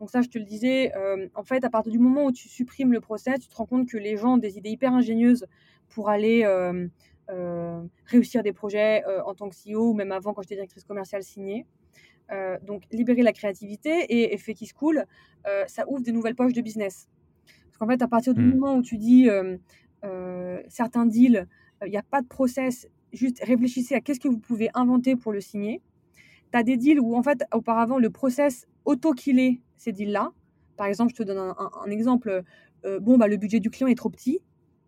[0.00, 0.92] Donc ça, je te le disais,
[1.34, 3.88] en fait, à partir du moment où tu supprimes le process, tu te rends compte
[3.88, 5.46] que les gens ont des idées hyper ingénieuses
[5.88, 6.44] pour aller
[8.04, 11.64] réussir des projets en tant que CEO ou même avant quand j'étais directrice commerciale signée.
[12.66, 15.04] donc libérer la créativité et effet qui se coule,
[15.68, 17.08] ça ouvre des nouvelles poches de business.
[17.74, 18.50] Parce qu'en fait, à partir du mmh.
[18.50, 19.28] moment où tu dis
[20.68, 21.48] certains deals,
[21.84, 25.32] il n'y a pas de process, juste réfléchissez à qu'est-ce que vous pouvez inventer pour
[25.32, 25.82] le signer.
[26.52, 30.30] Tu as des deals où en fait, auparavant, le process auto-killait ces deals-là.
[30.76, 32.44] Par exemple, je te donne un, exemple.
[33.00, 34.38] bon, bah, le budget du client est trop petit.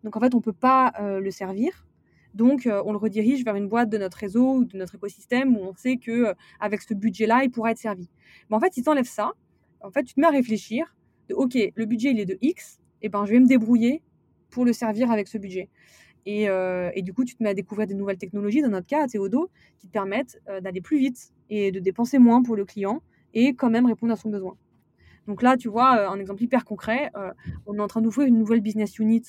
[0.05, 1.89] Donc en fait, on ne peut pas le servir.
[2.35, 5.61] Donc, on le redirige vers une boîte de notre réseau ou de notre écosystème où
[5.61, 8.09] on sait que avec ce budget-là, il pourra être servi.
[8.49, 9.33] Mais en fait, si tu enlèves ça,
[9.81, 10.95] en fait, tu te mets à réfléchir
[11.29, 14.03] de OK, le budget il est de X, et ben je vais me débrouiller
[14.51, 15.69] pour le servir avec ce budget.
[16.29, 16.49] Et,
[16.95, 19.07] et, du coup, tu te mets à découvrir des nouvelles technologies, dans notre cas, à
[19.07, 23.01] Théodo, qui te permettent d'aller plus vite et de dépenser moins pour le client
[23.33, 24.57] et quand même répondre à son besoin.
[25.29, 27.13] Donc là, tu vois, un exemple hyper concret,
[27.67, 29.23] on est en train d'ouvrir une nouvelle business unit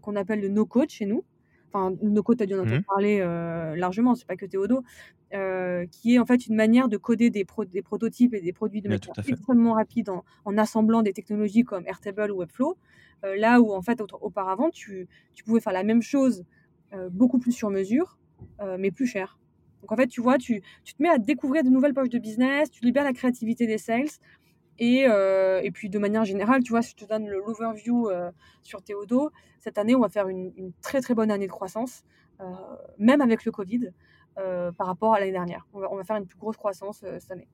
[0.00, 1.22] qu'on appelle le no-code chez nous
[1.72, 2.84] enfin Noco, tu as dû en entendre mmh.
[2.84, 4.82] parler euh, largement, c'est pas que Théodo,
[5.34, 8.80] euh, qui est en fait une manière de coder des, des prototypes et des produits
[8.80, 12.76] de manière extrêmement rapide en, assemblant des technologies comme Airtable ou Webflow,
[13.24, 16.44] euh, là où en fait auparavant tu, tu, pouvais faire la même chose
[17.10, 18.18] beaucoup plus sur mesure,
[18.78, 19.38] mais plus cher.
[19.82, 22.18] Donc en fait, tu vois, tu, tu, te mets à découvrir de nouvelles poches de
[22.18, 24.08] business, tu libères la créativité des sales,
[24.78, 28.30] et, euh, et, puis de manière générale, tu vois, si je te donne l'overview euh,
[28.62, 32.04] sur Théodo, cette année, on va faire une, très très bonne année de croissance,
[32.40, 32.44] euh,
[32.98, 33.90] même avec le Covid,
[34.76, 35.66] par rapport à l'année dernière.
[35.72, 37.48] On va, on va, faire une plus grosse croissance cette année.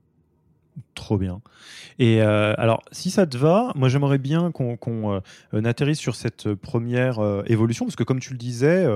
[0.95, 1.41] Trop bien.
[1.99, 4.79] Et euh, alors, si ça te va, moi j'aimerais bien qu'on
[5.55, 8.87] euh, atterrisse sur cette première euh, évolution, parce que comme tu le disais,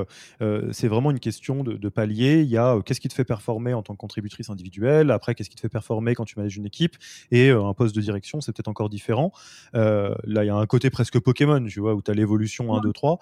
[0.72, 2.42] c'est vraiment une question de, palier.
[2.42, 5.50] Il y a qu'est-ce qui te fait performer en tant que contributrice individuelle, après qu'est-ce
[5.50, 6.96] qui te fait performer quand tu manages une équipe,
[7.30, 9.32] et un poste de direction, c'est peut-être encore différent.
[9.72, 12.80] là, il y a un côté presque Pokémon, tu vois, où tu as l'évolution 1,
[12.80, 13.18] 2, 3.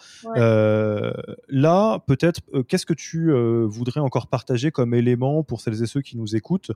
[1.48, 3.32] là, peut-être, qu'est-ce que tu
[3.64, 6.72] voudrais encore partager comme élément pour celles et ceux qui nous écoutent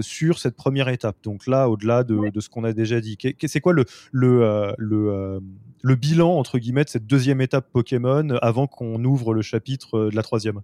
[0.00, 1.16] sur cette première étape?
[1.22, 5.40] Donc là, au-delà de, ce qu'on a déjà dit, c'est quoi le, le, euh, euh,
[5.82, 10.10] le, bilan, entre guillemets, de cette deuxième étape Pokémon avant qu'on ouvre le chapitre euh,
[10.10, 10.60] de la troisième?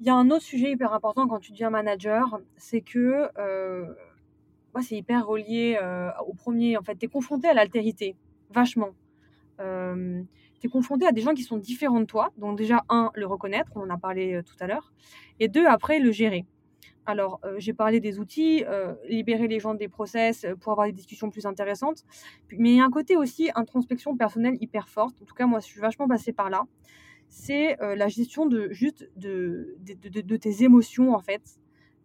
[0.00, 3.28] Il y a un autre sujet hyper important quand tu deviens manager, c'est que
[4.72, 5.78] moi, c'est hyper relié
[6.26, 6.78] au premier.
[6.78, 8.16] En fait, tu es confronté à l'altérité,
[8.50, 8.94] vachement.
[9.58, 12.30] tu es confronté à des gens qui sont différents de toi.
[12.38, 14.90] Donc déjà, un, le reconnaître, on en a parlé tout à l'heure.
[15.38, 16.46] Et deux, après, le gérer.
[17.10, 20.86] Alors, euh, j'ai parlé des outils, euh, libérer les gens des process euh, pour avoir
[20.86, 22.04] des discussions plus intéressantes.
[22.56, 25.20] Mais il y a un côté aussi introspection personnelle hyper forte.
[25.20, 26.62] En tout cas, moi, je suis vachement passée par là.
[27.28, 31.60] C'est la gestion de juste de, de, tes émotions, en fait,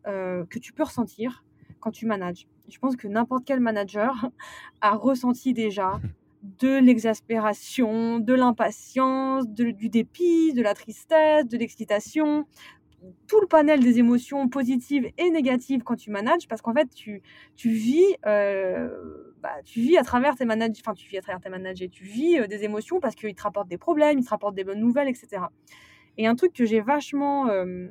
[0.06, 1.44] que tu peux ressentir
[1.80, 2.48] quand tu manages.
[2.70, 4.30] Je pense que n'importe quel manager
[4.82, 6.00] a ressenti déjà
[6.44, 12.46] de l'exaspération, de l'impatience, du dépit, de la tristesse, de l'excitation,
[13.28, 17.22] tout le panel des émotions positives et négatives quand tu manages, parce qu'en fait, tu,
[17.63, 18.89] vis, euh,
[19.41, 22.04] bah, tu vis à travers tes managers, enfin, tu vis à travers tes managers, tu
[22.04, 24.80] vis euh, des émotions parce qu'ils te rapportent des problèmes, ils te rapportent des bonnes
[24.80, 25.44] nouvelles, etc.
[26.18, 27.88] Et un truc que j'ai vachement euh,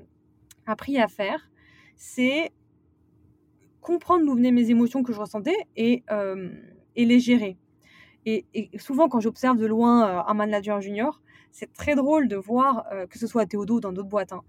[0.66, 1.50] appris à faire,
[1.96, 2.50] c'est
[3.80, 6.02] comprendre d'où venaient mes émotions que je ressentais et,
[6.96, 7.58] les gérer.
[8.24, 11.20] Et, et souvent, quand j'observe de loin un manager junior,
[11.52, 14.42] c'est très drôle de voir, que ce soit à Théodo ou dans d'autres boîtes, hein,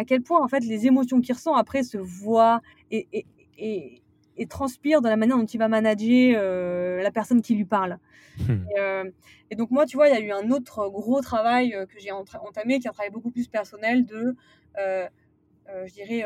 [0.00, 3.26] à quel point en fait les émotions qu'il ressent après se voient et, et,
[3.58, 4.02] et,
[4.38, 7.98] et transpirent dans la manière dont il va manager euh, la personne qui lui parle.
[8.38, 8.64] Hmm.
[8.78, 9.10] Euh,
[9.50, 11.98] et, donc moi, tu vois, il y a eu un autre gros travail euh, que
[11.98, 14.34] j'ai entamé, qui est un travail beaucoup plus personnel de,
[14.78, 16.24] je dirais,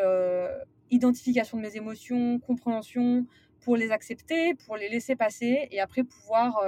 [0.91, 3.27] identification de mes émotions, compréhension
[3.63, 6.61] pour les accepter, pour les laisser passer et après pouvoir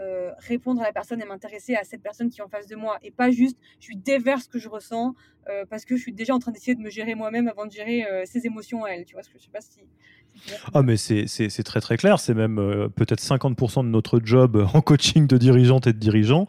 [0.00, 2.74] euh, répondre à la personne et m'intéresser à cette personne qui est en face de
[2.74, 5.14] moi et pas juste je lui déverse ce que je ressens
[5.48, 7.72] euh, parce que je suis déjà en train d'essayer de me gérer moi-même avant de
[7.72, 9.04] gérer euh, ses émotions à elle.
[9.04, 9.80] Tu vois ce que je sais pas si.
[10.72, 11.26] Ah mais c'est
[11.64, 12.56] très très clair, c'est même
[12.94, 16.46] peut-être 50% de notre job en coaching de dirigeante et de dirigeant.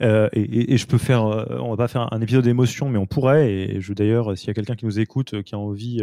[0.00, 3.52] Et, et, je peux faire, on va pas faire un épisode d'émotion, mais on pourrait.
[3.52, 6.00] Et je d'ailleurs, s'il y a quelqu'un qui nous écoute, qui a envie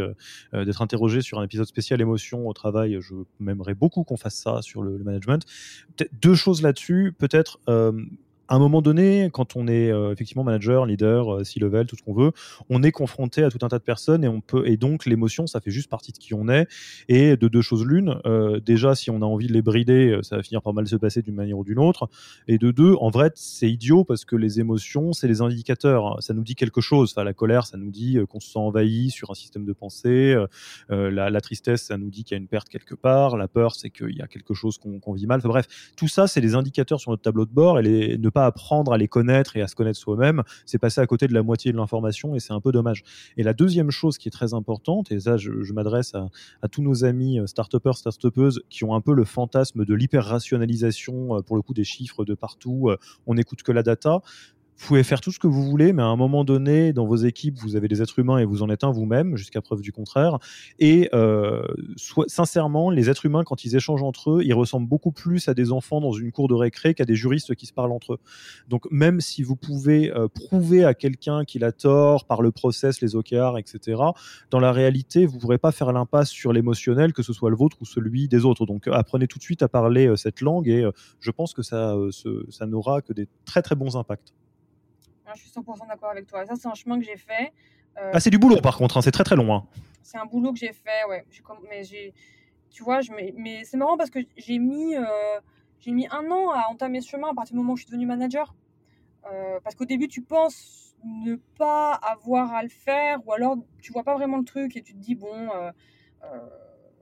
[0.52, 4.62] d'être interrogé sur un épisode spécial émotion au travail, je m'aimerais beaucoup qu'on fasse ça
[4.62, 5.46] sur le, management.
[6.22, 7.92] Deux choses là-dessus peut-être euh,
[8.52, 12.34] à un moment donné, quand on est effectivement manager, leader, C-level, tout ce qu'on veut,
[12.70, 15.48] on est confronté à tout un tas de personnes et on peut et donc l'émotion,
[15.48, 16.68] ça fait juste partie de qui on est.
[17.08, 18.20] Et de deux choses l'une,
[18.66, 21.22] déjà si on a envie de les brider, ça va finir par mal se passer
[21.22, 22.10] d'une manière ou d'une autre.
[22.50, 26.22] Et de deux, en vrai, c'est idiot parce que les émotions, c'est les indicateurs.
[26.22, 27.14] Ça nous dit quelque chose.
[27.14, 30.36] Enfin, la colère, ça nous dit qu'on se sent envahi sur un système de pensée.
[30.90, 33.38] la, tristesse, ça nous dit qu'il y a une perte quelque part.
[33.38, 35.40] La peur, c'est qu'il y a quelque chose qu'on vit mal.
[35.42, 38.41] Bref, tout ça, c'est des indicateurs sur notre tableau de bord et les, ne pas
[38.46, 41.44] apprendre à les connaître et à se connaître soi-même, c'est passer à côté de la
[41.44, 43.04] moitié de l'information et c'est un peu dommage.
[43.38, 47.06] Et la deuxième chose qui est très importante, et ça, je, m'adresse à, tous nos
[47.06, 51.74] amis start-upers, start-upeuses qui ont un peu le fantasme de l'hyper-rationalisation, euh, pour le coup,
[51.74, 54.22] des chiffres de partout, euh, on n'écoute que la data
[54.82, 57.16] vous pouvez faire tout ce que vous voulez, mais à un moment donné, dans vos
[57.16, 59.92] équipes, vous avez des êtres humains et vous en êtes un vous-même, jusqu'à preuve du
[59.92, 60.40] contraire.
[60.80, 61.62] Et euh,
[62.26, 65.72] sincèrement, les êtres humains, quand ils échangent entre eux, ils ressemblent beaucoup plus à des
[65.72, 68.20] enfants dans une cour de récré qu'à des juristes qui se parlent entre eux.
[68.70, 73.02] Donc même si vous pouvez euh, prouver à quelqu'un qu'il a tort par le process,
[73.02, 74.02] les OKR, etc.,
[74.50, 77.56] dans la réalité, vous ne pourrez pas faire l'impasse sur l'émotionnel, que ce soit le
[77.56, 78.66] vôtre ou celui des autres.
[78.66, 80.90] Donc apprenez tout de suite à parler euh, cette langue et
[81.20, 81.96] je pense que ça,
[82.50, 84.34] ça n'aura que des très très bons impacts
[85.36, 86.46] je suis 100% d'accord avec toi.
[86.46, 87.52] ça, c'est un chemin que j'ai fait.
[87.98, 89.54] Euh, ah, c'est du boulot par contre, hein, c'est très très long.
[89.54, 89.66] Hein.
[90.02, 91.26] C'est un boulot que j'ai fait, ouais.
[91.70, 92.14] Mais j'ai,
[92.70, 95.04] tu vois, je mais c'est marrant parce que j'ai mis, euh,
[95.80, 97.92] j'ai mis un an à entamer ce chemin à partir du moment où je suis
[97.92, 98.56] devenue manager.
[99.32, 103.92] Euh, parce qu'au début, tu penses ne pas avoir à le faire, ou alors tu
[103.92, 105.50] vois pas vraiment le truc et tu te dis, bon,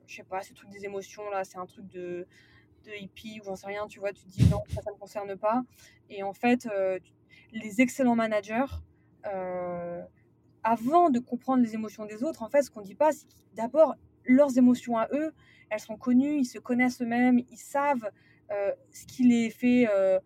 [0.08, 2.26] je sais pas, ce truc des émotions là, c'est un truc de,
[2.86, 5.00] de hippie ou j'en sais rien, tu vois, tu te dis non, ça, ne me
[5.00, 5.64] concerne pas.
[6.10, 6.68] Et en fait,
[7.04, 7.12] tu
[7.54, 8.66] les excellents managers,
[9.26, 10.02] euh,
[10.64, 13.96] avant de comprendre les émotions des autres, en fait, ce qu'on dit pas, c'est d'abord
[14.26, 15.32] leurs émotions à eux,
[15.70, 18.10] elles sont connues, ils se connaissent eux-mêmes, ils savent
[18.52, 20.20] euh, ce qui les fait, euh,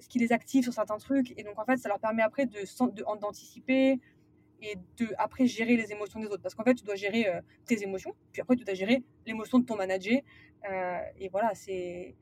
[0.00, 2.46] ce qui les active sur certains trucs, et donc en fait, ça leur permet après
[2.46, 2.60] de
[3.20, 4.00] d'anticiper
[4.60, 7.26] et de après gérer les émotions des autres, parce qu'en fait, tu dois gérer
[7.66, 10.20] tes émotions, puis après tu dois gérer l'émotion de ton manager,
[11.18, 12.16] et voilà, c'est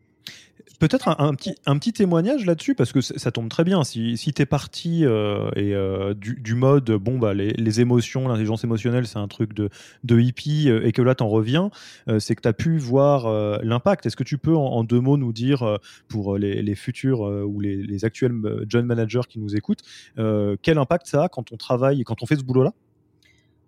[0.78, 3.82] Peut-être un, petit, un petit témoignage là-dessus, parce que ça tombe très bien.
[3.82, 8.62] Si, si tu es parti euh, et, euh, du, mode, bon, bah, les, émotions, l'intelligence
[8.62, 9.70] émotionnelle, c'est un truc de,
[10.04, 11.70] de hippie, euh, et que là, tu en reviens,
[12.18, 13.26] c'est que tu as pu voir
[13.62, 14.04] l'impact.
[14.06, 18.34] Est-ce que tu peux, en, deux mots, nous dire, pour les, futurs ou les, actuels
[18.68, 19.82] john managers qui nous écoutent,
[20.16, 22.72] quel impact ça a quand on travaille, quand on fait ce boulot-là?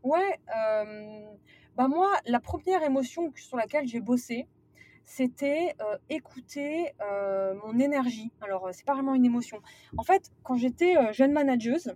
[0.03, 0.39] Ouais,
[1.77, 4.47] bah moi, la première émotion sur laquelle j'ai bossé,
[5.09, 8.31] c'était euh, écouter euh, mon énergie.
[8.43, 9.59] Alors, euh, c'est pas vraiment une émotion.
[9.97, 11.95] En fait, quand j'étais jeune manageuse,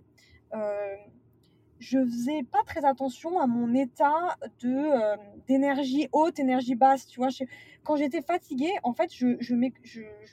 [1.79, 4.75] je faisais pas très attention à mon état de
[5.47, 7.05] d'énergie haute, énergie basse.
[7.05, 7.29] Tu vois,
[7.83, 9.53] quand j'étais fatiguée, en fait, je je,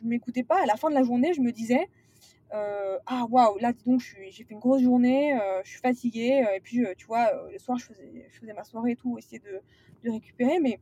[0.02, 0.62] m'écoutais pas.
[0.62, 1.88] À la fin de la journée, je me disais
[2.52, 6.44] ah waouh, là donc j'ai fait une grosse journée, je suis fatiguée.
[6.56, 9.40] et puis tu vois, le soir, je faisais, je faisais ma soirée et tout, essayer
[9.40, 9.60] de,
[10.04, 10.80] de récupérer, mais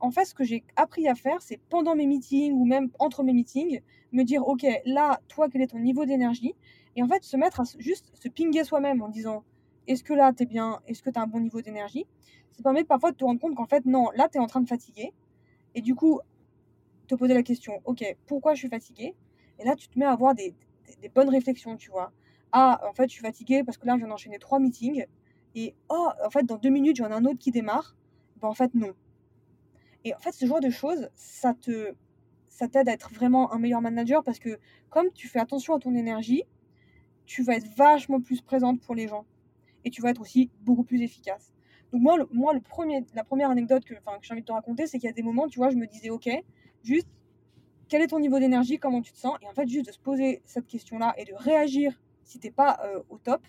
[0.00, 3.22] en fait, ce que j'ai appris à faire, c'est pendant mes meetings ou même entre
[3.22, 3.80] mes meetings,
[4.12, 6.54] me dire, OK, là, toi, quel est ton niveau d'énergie?
[6.96, 9.44] Et en fait, se mettre à juste se pinguer soi-même en disant,
[9.86, 10.80] est-ce que là, tu es bien?
[10.86, 12.06] Est-ce que tu as un bon niveau d'énergie?
[12.52, 14.60] Ça permet parfois de te rendre compte qu'en fait, non, là, tu es en train
[14.60, 15.12] de fatiguer.
[15.74, 16.20] Et du coup,
[17.06, 19.14] te poser la question, OK, pourquoi je suis fatigué
[19.58, 20.54] Et là, tu te mets à avoir des,
[21.14, 22.12] bonnes réflexions, tu vois.
[22.52, 25.04] Ah, en fait, je suis fatigué parce que là, je viens d'enchaîner trois meetings.
[25.54, 27.96] Et oh, en fait, dans deux minutes, j'en ai un autre qui démarre.
[28.40, 28.94] Ben, en fait, non
[30.04, 31.94] et en fait, ce genre de choses, ça te,
[32.48, 34.58] ça t'aide à être vraiment un meilleur manager parce que
[34.90, 36.44] comme tu fais attention à ton énergie,
[37.26, 39.26] tu vas être vachement plus présente pour les gens
[39.84, 41.52] et tu vas être aussi beaucoup plus efficace.
[41.92, 44.86] Donc moi, moi le premier, la première anecdote que, que j'ai envie de te raconter,
[44.86, 46.28] c'est qu'il y a des moments, tu vois, je me disais, ok,
[46.82, 47.08] juste,
[47.88, 49.98] quel est ton niveau d'énergie, comment tu te sens, et en fait, juste de se
[49.98, 53.46] poser cette question-là et de réagir si t'es pas euh, au top,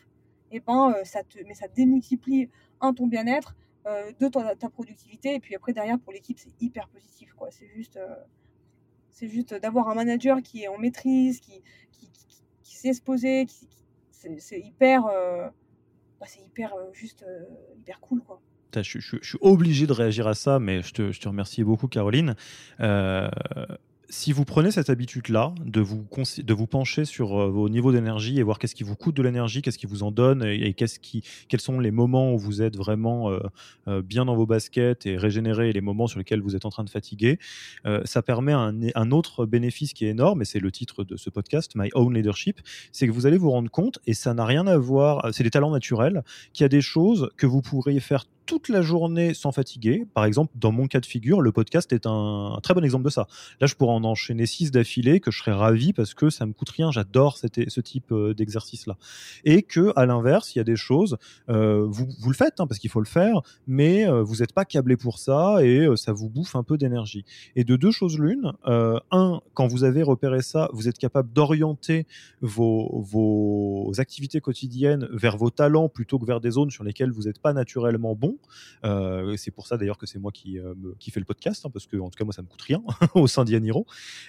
[0.52, 2.50] et eh ben, euh, ça te, mais ça démultiplie
[2.82, 5.36] un ton bien-être, euh, de ta, productivité.
[5.36, 7.34] Et puis après, derrière, pour l'équipe, c'est hyper positif.
[7.34, 7.50] quoi.
[7.52, 8.16] C'est juste, euh,
[9.10, 11.62] c'est juste d'avoir un manager qui est en maîtrise, qui,
[11.92, 12.10] qui,
[12.64, 13.46] qui, sait se poser.
[14.12, 15.48] c'est hyper, euh,
[16.20, 17.26] bah, c'est hyper, juste
[17.78, 18.22] hyper cool.
[18.22, 18.42] quoi.
[18.76, 21.64] Je, je, je, suis obligé de réagir à ça, mais je te, je te remercie
[21.64, 22.36] beaucoup, Caroline
[24.10, 26.04] si vous prenez cette habitude-là de vous,
[26.38, 29.22] de vous pencher sur euh, vos niveaux d'énergie et voir qu'est-ce qui vous coûte de
[29.22, 33.30] l'énergie, qu'est-ce qui vous en donne et, quels sont les moments où vous êtes vraiment
[33.30, 33.40] euh,
[33.88, 36.70] euh, bien dans vos baskets et régénérés et les moments sur lesquels vous êtes en
[36.70, 37.40] train de fatiguer,
[38.06, 41.30] ça permet un, un, autre bénéfice qui est énorme et c'est le titre de ce
[41.30, 44.68] podcast, My Own Leadership, c'est que vous allez vous rendre compte et ça n'a rien
[44.68, 48.26] à voir, c'est des talents naturels, qu'il y a des choses que vous pourriez faire
[48.50, 50.08] toute la journée sans fatiguer.
[50.16, 53.12] Par exemple, dans mon cas de figure, le podcast est un, très bon exemple de
[53.12, 53.28] ça.
[53.62, 56.54] Là, je pourrais en enchaîner six d'affilée, que je serais ravi parce que ça me
[56.54, 56.90] coûte rien.
[56.92, 58.98] J'adore ce type euh, d'exercice-là.
[59.44, 61.18] Et que, à l'inverse, il y a des choses,
[61.50, 64.66] euh, vous, le faites hein, parce qu'il faut le faire, mais euh, vous n'êtes pas
[64.66, 67.26] câblé pour ça et ça vous bouffe un peu d'énergie.
[67.56, 72.08] Et de deux choses l'une, un, quand vous avez repéré ça, vous êtes capable d'orienter
[72.42, 77.38] vos activités quotidiennes vers vos talents plutôt que vers des zones sur lesquelles vous n'êtes
[77.38, 78.39] pas naturellement bon.
[78.86, 81.70] Euh, c'est pour ça d'ailleurs que c'est moi qui, euh, qui fais le podcast, hein,
[81.72, 82.82] parce que en tout cas moi ça me coûte rien
[83.16, 83.86] au sein d'Yaniro.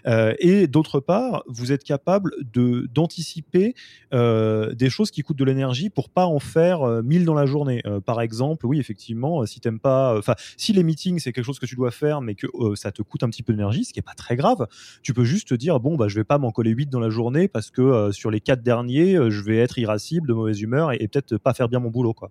[0.07, 3.75] Euh, et d'autre part, vous êtes capable de d'anticiper
[4.12, 7.83] des choses qui coûtent de l'énergie pour pas en faire mille dans la journée.
[8.05, 11.66] par exemple, oui effectivement, si t'aimes pas, enfin si les meetings c'est quelque chose que
[11.66, 14.03] tu dois faire, mais que ça te coûte un petit peu d'énergie, ce qui est
[14.03, 14.66] pas très grave,
[15.03, 17.11] tu peux juste te dire bon bah je vais pas m'en coller 8 dans la
[17.11, 20.96] journée parce que sur les quatre derniers, je vais être irascible, de mauvaise humeur et,
[21.01, 22.31] et peut-être pas faire bien mon boulot quoi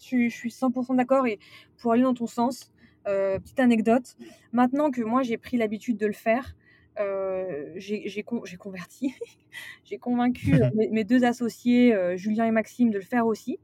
[0.00, 1.38] je, suis 100% d'accord et
[1.78, 2.72] pour aller dans ton sens,
[3.06, 4.16] euh, petite anecdote,
[4.52, 6.56] maintenant que moi j'ai pris l'habitude de le faire,
[6.98, 8.24] euh, j'ai
[8.58, 9.14] converti,
[9.84, 13.58] j'ai convaincu euh, mes, deux associés, Julien et Maxime, de le faire aussi.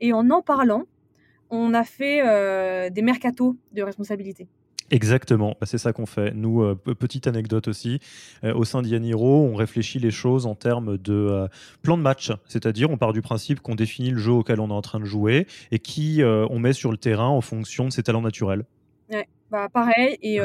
[0.00, 0.84] Et en en parlant,
[1.50, 4.48] on a fait des mercatos de responsabilité.
[4.90, 6.32] Exactement, bah, c'est ça qu'on fait.
[6.32, 8.00] Nous, euh, petite anecdote aussi,
[8.42, 11.48] euh, au sein d'Yaniro, on réfléchit les choses en termes de euh,
[11.82, 14.72] plan de match, c'est-à-dire on part du principe qu'on définit le jeu auquel on est
[14.72, 18.02] en train de jouer et qui on met sur le terrain en fonction de ses
[18.02, 18.64] talents naturels.
[19.10, 20.40] Ouais, bah pareil, et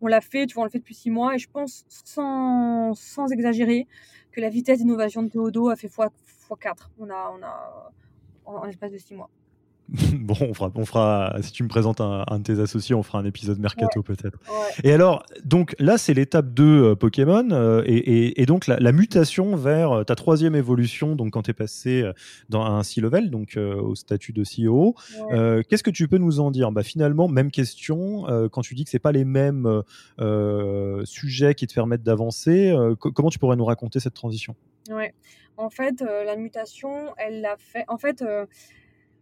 [0.00, 2.94] on l'a fait, tu vois, on le fait depuis six mois, et je pense, sans,
[2.94, 3.86] sans exagérer,
[4.32, 7.92] que la vitesse d'innovation de Théodo a fait x4 on a, on a,
[8.44, 9.30] en l'espace de six mois.
[10.12, 13.18] bon, on fera, on fera, si tu me présentes un, de tes associés, on fera
[13.18, 14.38] un épisode mercato peut-être.
[14.82, 19.92] Et alors, donc là, c'est l'étape 2 euh, Pokémon, euh, et, donc la, mutation vers
[19.92, 22.04] euh, ta troisième évolution, donc quand tu es passé
[22.48, 24.94] dans un C-level, donc au statut de CEO.
[25.68, 26.72] Qu'est-ce que tu peux nous en dire?
[26.72, 29.82] Bah, Finalement, même question, quand tu dis que c'est pas les mêmes
[31.04, 34.56] sujets qui te permettent d'avancer, comment tu pourrais nous raconter cette transition?
[34.90, 35.14] Ouais,
[35.56, 37.84] en fait, la mutation, elle l'a fait.
[37.88, 38.24] En fait,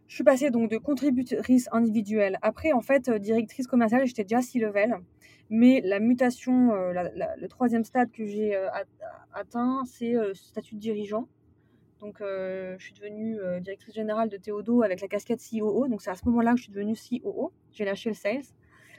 [0.07, 2.37] je suis passée donc de contributrice individuelle.
[2.41, 4.95] Après, en fait, euh, directrice commerciale, j'étais déjà six level.
[5.49, 6.91] Mais la mutation, euh,
[7.37, 8.67] le troisième stade que j'ai euh,
[9.33, 11.27] atteint, c'est le statut de dirigeant.
[12.01, 15.87] Donc, je suis devenue directrice générale de Théodo avec la casquette COO.
[15.87, 17.51] Donc, c'est à ce moment-là que je suis devenue COO.
[17.71, 18.43] J'ai lâché le sales.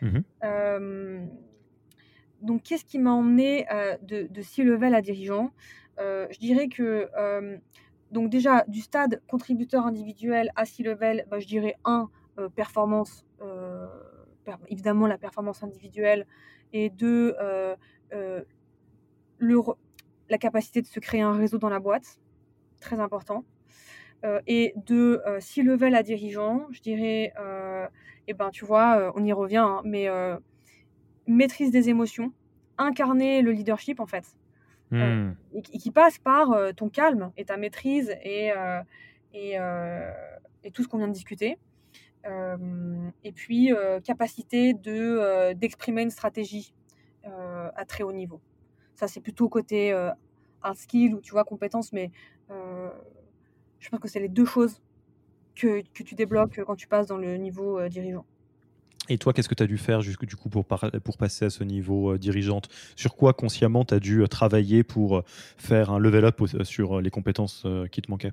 [0.02, 1.28] Mmh
[2.42, 3.66] donc, qu'est-ce qui m'a emmené
[4.02, 5.52] de, de six level à dirigeant?
[5.98, 7.08] Je dirais que
[8.10, 13.86] donc déjà, du stade contributeur individuel à C-level, bah, je dirais un, euh, performance, euh,
[14.68, 16.26] évidemment la performance individuelle,
[16.72, 17.74] et deux, euh,
[20.28, 22.20] la capacité de se créer un réseau dans la boîte,
[22.80, 23.44] très important.
[24.48, 27.32] et de C-level à dirigeant, je dirais,
[28.26, 30.08] eh ben tu vois, on y revient, hein, mais
[31.28, 32.32] maîtrise des émotions,
[32.76, 34.36] incarner le leadership en fait.
[34.92, 35.36] Euh, hmm.
[35.52, 38.80] et, qui passe par euh, ton calme et ta maîtrise et, euh,
[39.34, 39.56] et,
[40.62, 41.58] et tout ce qu'on vient de discuter.
[42.24, 43.72] et puis,
[44.04, 46.72] capacité de, d'exprimer une stratégie
[47.24, 48.40] à très haut niveau.
[48.94, 49.92] Ça, c'est plutôt côté
[50.62, 52.10] hard skill ou tu vois, compétence, mais
[52.48, 54.80] je pense que c'est les deux choses
[55.54, 58.24] que, que, tu débloques quand tu passes dans le niveau dirigeant.
[59.08, 61.62] Et toi, qu'est-ce que tu as dû faire du coup pour, pour passer à ce
[61.64, 62.68] niveau euh, dirigeante?
[62.96, 67.00] Sur quoi consciemment tu as dû euh, travailler pour euh, faire un level up sur
[67.00, 68.32] les compétences qui te manquaient?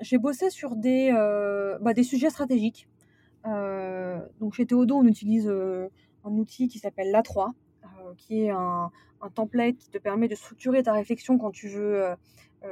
[0.00, 1.10] J'ai bossé sur des,
[1.80, 2.88] bah, des sujets stratégiques.
[3.44, 7.52] donc chez Théodo, on utilise un outil qui s'appelle l'A3,
[8.16, 12.02] qui est un, un, template qui te permet de structurer ta réflexion quand tu veux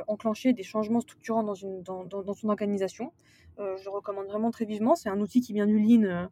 [0.09, 3.13] enclencher des changements structurants dans, une, dans, dans, ton organisation.
[3.59, 4.95] Euh, je le recommande vraiment très vivement.
[4.95, 6.27] C'est un outil qui vient du Lean euh,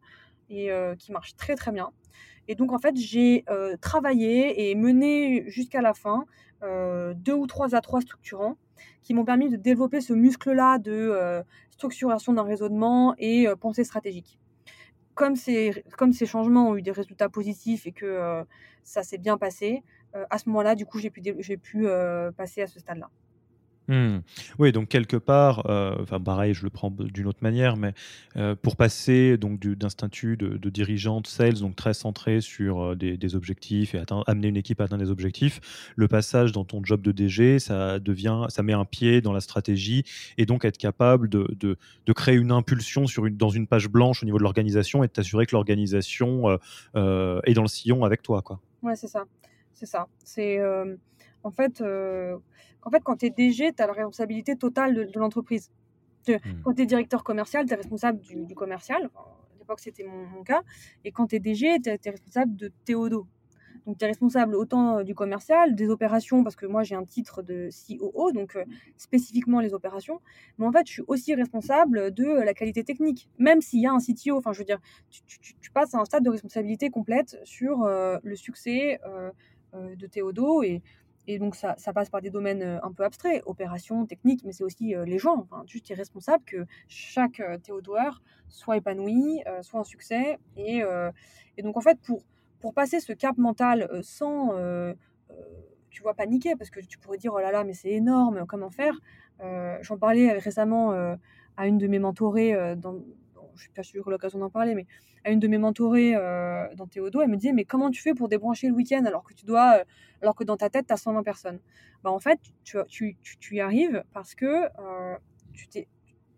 [0.49, 1.91] et euh, qui marche très très bien.
[2.47, 3.43] Et donc en fait, j'ai
[3.81, 6.25] travaillé et mené jusqu'à la fin
[6.61, 8.55] deux ou trois A3 structurants
[9.01, 14.39] qui m'ont permis de développer ce muscle-là de structuration d'un raisonnement et pensée stratégique.
[15.15, 18.45] Comme ces, comme ces changements ont eu des résultats positifs et que
[18.83, 19.81] ça s'est bien passé,
[20.29, 21.87] à ce moment-là, du coup, j'ai pu, j'ai pu
[22.37, 23.09] passer à ce stade-là.
[23.87, 24.17] Mmh.
[24.57, 27.93] Oui, donc quelque part, euh, enfin pareil, je le prends d'une autre manière, mais
[28.35, 32.95] euh, pour passer donc d'un statut de, de, dirigeante sales, donc très centré sur euh,
[32.95, 37.01] des, objectifs et amener une équipe à atteindre des objectifs, le passage dans ton job
[37.01, 40.03] de DG, ça devient, ça met un pied dans la stratégie
[40.37, 44.37] et donc être capable de, de, créer une impulsion dans une page blanche au niveau
[44.37, 46.49] de l'organisation et de t'assurer que l'organisation
[46.95, 48.59] est dans le sillon avec toi, quoi.
[48.81, 49.25] Ouais, c'est ça,
[49.73, 50.07] c'est ça.
[50.23, 50.59] C'est
[51.45, 51.81] en fait
[52.85, 55.71] en fait, quand tu es DG, tu as la responsabilité totale de, l'entreprise.
[56.27, 56.35] Hmm.
[56.63, 59.09] Quand tu es directeur commercial, tu es responsable du, commercial.
[59.15, 60.61] à l'époque, c'était mon, cas.
[61.03, 63.27] Et quand tu es DG, tu es, responsable de Théodo.
[63.87, 67.05] Donc, tu es responsable autant euh, du commercial, des opérations, parce que moi, j'ai un
[67.05, 68.63] titre de COO, donc euh,
[68.97, 70.21] spécifiquement les opérations.
[70.57, 73.29] Mais en fait, je suis aussi responsable de la qualité technique.
[73.37, 76.23] Même s'il y a un CTO, enfin, je veux dire, tu, passes à un stade
[76.23, 78.99] de responsabilité complète sur euh, le succès
[79.73, 80.63] de Théodo.
[80.63, 80.81] Et,
[81.27, 84.63] et donc, ça, ça, passe par des domaines un peu abstraits, opérations, techniques, mais c'est
[84.63, 85.47] aussi les gens.
[85.49, 90.37] Enfin, tu es responsable que chaque Théodoeur soit épanoui, soit un succès.
[90.55, 90.81] Et,
[91.57, 92.21] et donc, en fait, pour
[92.65, 94.91] pour passer ce cap mental euh, sans, euh,
[95.29, 95.33] euh,
[95.91, 98.71] tu vois, paniquer, parce que tu pourrais dire, oh là là, mais c'est énorme, comment
[98.71, 98.99] faire
[99.81, 100.93] J'en parlais récemment
[101.57, 102.55] à une de mes mentorées,
[103.55, 104.85] je suis pas sûre l'occasion d'en parler, mais
[105.23, 106.13] à une de mes mentorées
[106.75, 109.33] dans Théodo, elle me disait, mais comment tu fais pour débrancher le week-end alors que
[109.33, 109.83] tu dois,
[110.21, 111.59] alors que dans ta tête, tu as 120 personnes?
[112.03, 114.67] Bah, En fait, tu, tu, tu, y arrives parce que
[115.53, 115.67] tu,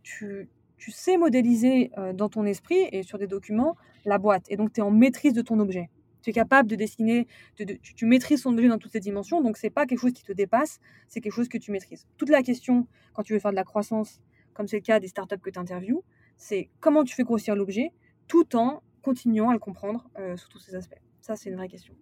[0.04, 4.46] tu, tu sais modéliser dans ton esprit et sur des documents la boîte.
[4.50, 5.90] Et donc, tu es en maîtrise de ton objet
[6.28, 9.70] tu es capable de dessiner, tu, maîtrises son objet dans toutes ses dimensions, donc c'est
[9.70, 12.06] pas quelque chose qui te dépasse, c'est quelque chose que tu maîtrises.
[12.18, 14.20] Toute la question, quand tu veux faire de la croissance,
[14.54, 16.04] comme c'est le cas des startups que tu interviews,
[16.38, 17.92] c'est comment tu fais grossir l'objet
[18.28, 21.02] tout en continuant à le comprendre euh, sous tous ses aspects.
[21.22, 21.94] Ça, c'est une vraie question.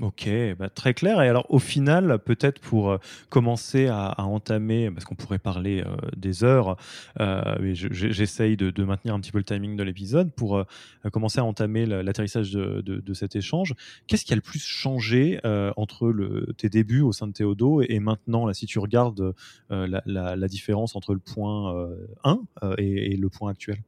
[0.00, 1.20] Ok, bah, très clair.
[1.22, 2.98] Et alors, au final, peut-être pour euh,
[3.30, 6.76] commencer à, entamer, parce qu'on pourrait parler euh, des heures,
[7.18, 10.64] euh, j'essaye de, maintenir un petit peu le timing de l'épisode, pour
[11.12, 13.74] commencer à entamer l'atterrissage de, cet échange.
[14.06, 15.40] Qu'est-ce qui a le plus changé
[15.76, 19.34] entre le, tes débuts au sein de Théodo et, maintenant, si tu regardes
[19.68, 21.88] la, différence entre le point
[22.24, 22.40] 1
[22.78, 23.82] et, le point actuel?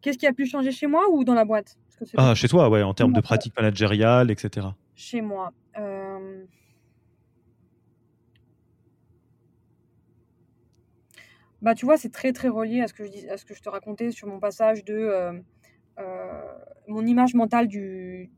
[0.00, 1.76] Qu'est-ce qui a pu changer chez moi ou dans la boîte?
[2.16, 5.52] Ah, chez toi, ouais, en termes de pratique managériale, etc chez moi.
[5.78, 6.44] Euh,
[11.62, 13.54] bah, tu vois, c'est très très relié à ce que je dis, à ce que
[13.54, 15.32] je te racontais sur mon passage de euh,
[15.98, 18.30] euh, mon image mentale du,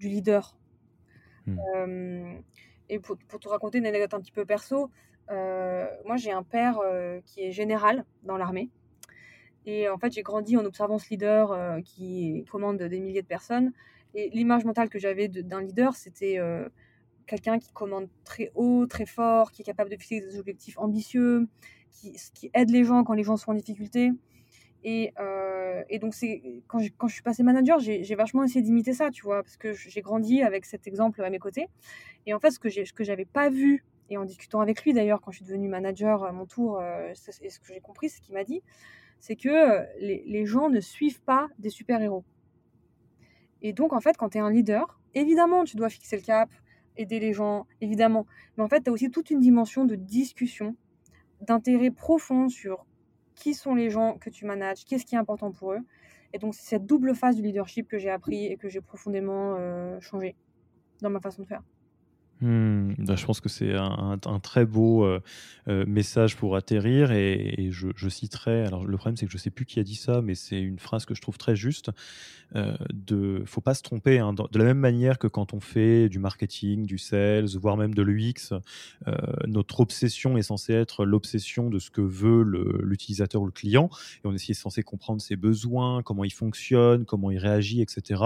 [0.00, 0.56] du leader.
[1.48, 2.40] Hmm.
[2.88, 4.90] et pour, pour, te raconter une anecdote un petit peu perso,
[5.28, 6.80] moi j'ai un père
[7.24, 8.68] qui est général dans l'armée.
[9.66, 13.72] Et en fait, j'ai grandi en observant ce leader qui commande des milliers de personnes.
[14.16, 16.66] Et l'image mentale que j'avais d'un leader, c'était euh,
[17.26, 21.48] quelqu'un qui commande très haut, très fort, qui est capable de fixer des objectifs ambitieux,
[21.90, 24.12] qui, aide les gens quand les gens sont en difficulté.
[24.84, 26.14] Et, euh, donc,
[26.66, 30.00] quand je, suis passée manager, j'ai vachement essayé d'imiter ça, tu vois, parce que j'ai
[30.00, 31.66] grandi avec cet exemple à mes côtés.
[32.24, 35.20] Et en fait, ce que je n'avais pas vu, et en discutant avec lui d'ailleurs,
[35.20, 37.12] quand je suis devenue manager à mon tour, euh,
[37.42, 38.62] et ce que j'ai compris, c'est ce qu'il m'a dit,
[39.20, 42.24] c'est que les, les gens ne suivent pas des super-héros.
[43.62, 46.50] Et donc, en fait, quand tu es un leader, évidemment, tu dois fixer le cap,
[46.96, 48.26] aider les gens, évidemment.
[48.56, 50.76] Mais en fait, tu as aussi toute une dimension de discussion,
[51.40, 52.86] d'intérêt profond sur
[53.34, 55.80] qui sont les gens que tu manages, qu'est-ce qui est important pour eux.
[56.32, 59.56] Et donc, c'est cette double phase du leadership que j'ai appris et que j'ai profondément
[59.58, 60.36] euh, changé
[61.00, 61.62] dans ma façon de faire.
[62.42, 65.20] Hmm, bah, je pense que c'est un, très beau euh,
[65.68, 69.50] euh, message pour atterrir et, je, citerai, alors le problème c'est que je ne sais
[69.50, 71.90] plus qui a dit ça, mais c'est une phrase que je trouve très juste,
[72.54, 76.08] euh, de faut pas se tromper, hein, de la même manière que quand on fait
[76.08, 78.52] du marketing, du sales, voire même de l'UX,
[79.08, 79.12] euh,
[79.48, 82.42] notre obsession est censée être l'obsession de ce que veut
[82.82, 83.90] l'utilisateur ou le client,
[84.24, 88.22] et on est censé comprendre ses besoins, comment il fonctionne, comment il réagit, etc.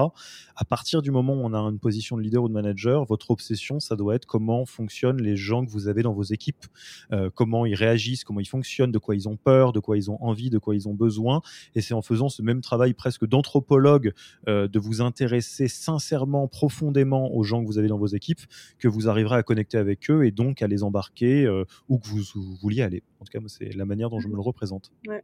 [0.56, 3.30] À partir du moment où on a une position de leader ou de manager, votre
[3.30, 6.64] obsession, ça doit être comment fonctionnent les gens que vous avez dans vos équipes,
[7.12, 10.10] euh, comment ils réagissent, comment ils fonctionnent, de quoi ils ont peur, de quoi ils
[10.10, 11.42] ont envie, de quoi ils ont besoin.
[11.74, 14.12] Et c'est en faisant ce même travail presque d'anthropologue,
[14.48, 18.40] euh, de vous intéresser sincèrement, profondément aux gens que vous avez dans vos équipes,
[18.78, 22.08] que vous arriverez à connecter avec eux et donc à les embarquer euh, où que
[22.08, 22.22] vous,
[22.62, 23.02] vouliez aller.
[23.20, 24.92] En tout cas, c'est la manière dont je me le représente.
[25.06, 25.22] Ouais.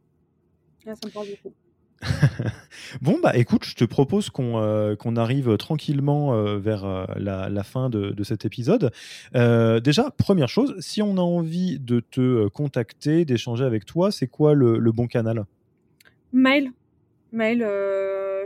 [0.85, 1.53] ça me parle beaucoup.
[3.01, 7.89] bon, bah écoute, je te propose qu'on euh, arrive tranquillement euh, vers euh, la, fin
[7.89, 8.91] de, cet épisode.
[9.33, 14.53] déjà, première chose, si on a envie de te contacter, d'échanger avec toi, c'est quoi
[14.53, 15.45] le, bon canal?
[16.33, 16.71] Mail.
[17.31, 17.59] Mail,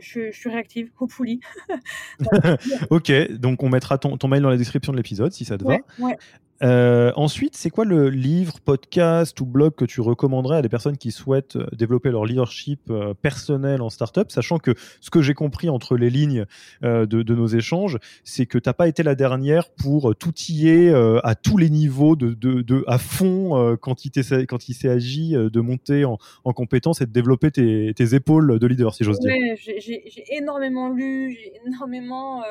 [0.01, 1.39] je, suis réactive, hopefully.
[2.89, 5.77] ok, donc on mettra ton, mail dans la description de l'épisode si ça te va.
[5.99, 6.17] Ouais.
[6.63, 10.97] Euh, ensuite, c'est quoi le livre, podcast ou blog que tu recommanderais à des personnes
[10.97, 15.33] qui souhaitent euh, développer leur leadership euh, personnel en startup, sachant que ce que j'ai
[15.33, 16.45] compris entre les lignes
[16.81, 20.89] de, nos échanges, c'est que tu n'as pas été la dernière pour tout y
[21.23, 26.17] à tous les niveaux, de, de, à fond quand il s'est agi de monter en,
[26.43, 29.33] en compétence et de développer tes, épaules de leader, si j'ose dire.
[29.57, 32.43] J'ai énormément lu, j'ai énormément.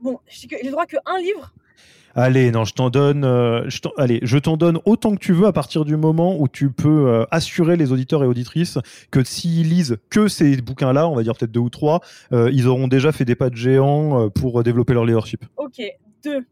[0.00, 1.52] Bon, j'ai le droit qu'un livre
[2.14, 3.24] Allez, non, je t'en donne.
[3.24, 6.46] euh, je allez, je t'en donne autant que tu veux à partir du moment où
[6.48, 8.78] tu peux euh, assurer les auditeurs et auditrices
[9.10, 12.00] que s'ils lisent que ces bouquins-là, on va dire peut-être deux ou trois,
[12.32, 15.44] euh, ils auront déjà fait des pas de géant pour développer leur leadership.
[15.56, 15.80] Ok,
[16.22, 16.44] deux.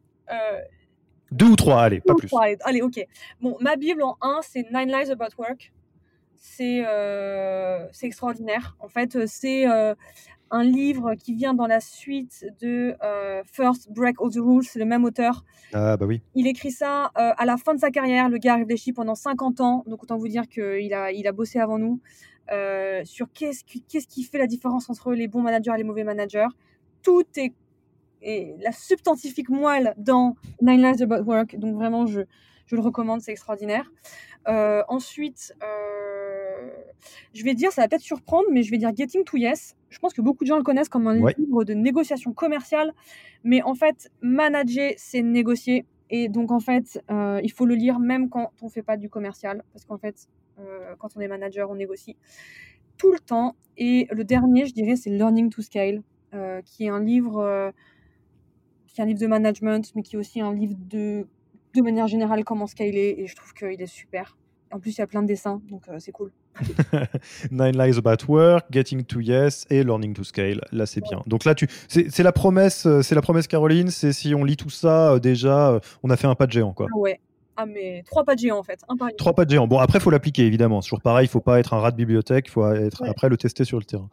[1.33, 2.27] Deux ou trois, allez, pas plus.
[2.29, 3.07] trois, allez, ok.
[3.41, 5.73] Bon, ma Bible en un, c'est Nine Lies About Work.
[6.35, 8.77] C'est euh, c'est extraordinaire.
[8.81, 9.95] En fait, c'est euh,
[10.51, 14.65] un livre qui vient dans la suite de euh, First Break All the Rules.
[14.65, 15.45] C'est le même auteur.
[15.73, 16.23] Ah bah oui.
[16.35, 18.29] Il écrit ça euh, à la fin de sa carrière.
[18.29, 21.33] Le gars a réfléchi pendant 50 ans, donc autant vous dire qu'il a, il a
[21.33, 22.01] bossé avant nous
[22.51, 25.85] euh, sur qu'est-ce qui, qu'est-ce qui fait la différence entre les bons managers et les
[25.85, 26.49] mauvais managers.
[27.03, 27.53] Tout est,
[28.23, 32.23] est la substantifique moelle dans Nine Lives About Work, donc vraiment je,
[32.67, 33.91] je le recommande, c'est extraordinaire.
[34.89, 35.55] Ensuite,
[37.33, 39.77] je vais dire, ça va peut-être surprendre, mais je vais dire Getting to Yes.
[39.89, 41.35] Je pense que beaucoup de gens le connaissent comme un Ouais.
[41.39, 42.93] livre de négociation commerciale,
[43.45, 45.85] mais en fait, manager, c'est négocier.
[46.11, 49.09] Et donc, en fait, euh, il faut le lire même quand on fait pas du
[49.09, 50.27] commercial, parce qu'en fait,
[50.59, 52.17] euh, quand on est manager, on négocie
[52.97, 53.55] tout le temps.
[53.77, 56.03] Et le dernier, je dirais, c'est Learning to Scale,
[56.35, 57.73] euh, qui est un livre,
[58.89, 61.27] qui est un livre de management, mais qui est aussi un livre de,
[61.75, 63.15] de manière générale, comment scaler.
[63.19, 64.37] Et je trouve qu'il est super.
[64.73, 66.33] En plus, il y a plein de dessins, donc c'est cool.
[67.51, 70.61] Nine Lies About Work, Getting to Yes et Learning to Scale.
[70.73, 71.23] Là, c'est bien.
[71.27, 73.91] Donc là, tu, c'est la promesse, euh, c'est la promesse, Caroline.
[73.91, 76.53] C'est si on lit tout ça, euh, déjà, euh, on a fait un pas de
[76.53, 76.87] géant, quoi.
[76.95, 77.21] Ah ouais.
[77.57, 78.81] Ah, mais trois pas de géant, en fait.
[78.89, 79.09] Un par.
[79.19, 79.67] Trois pas de géant.
[79.67, 80.81] Bon, après, il faut l'appliquer, évidemment.
[80.81, 83.09] C'est toujours pareil, il faut pas être un rat de bibliothèque, il faut être, Ouais.
[83.09, 84.09] après le tester sur le terrain.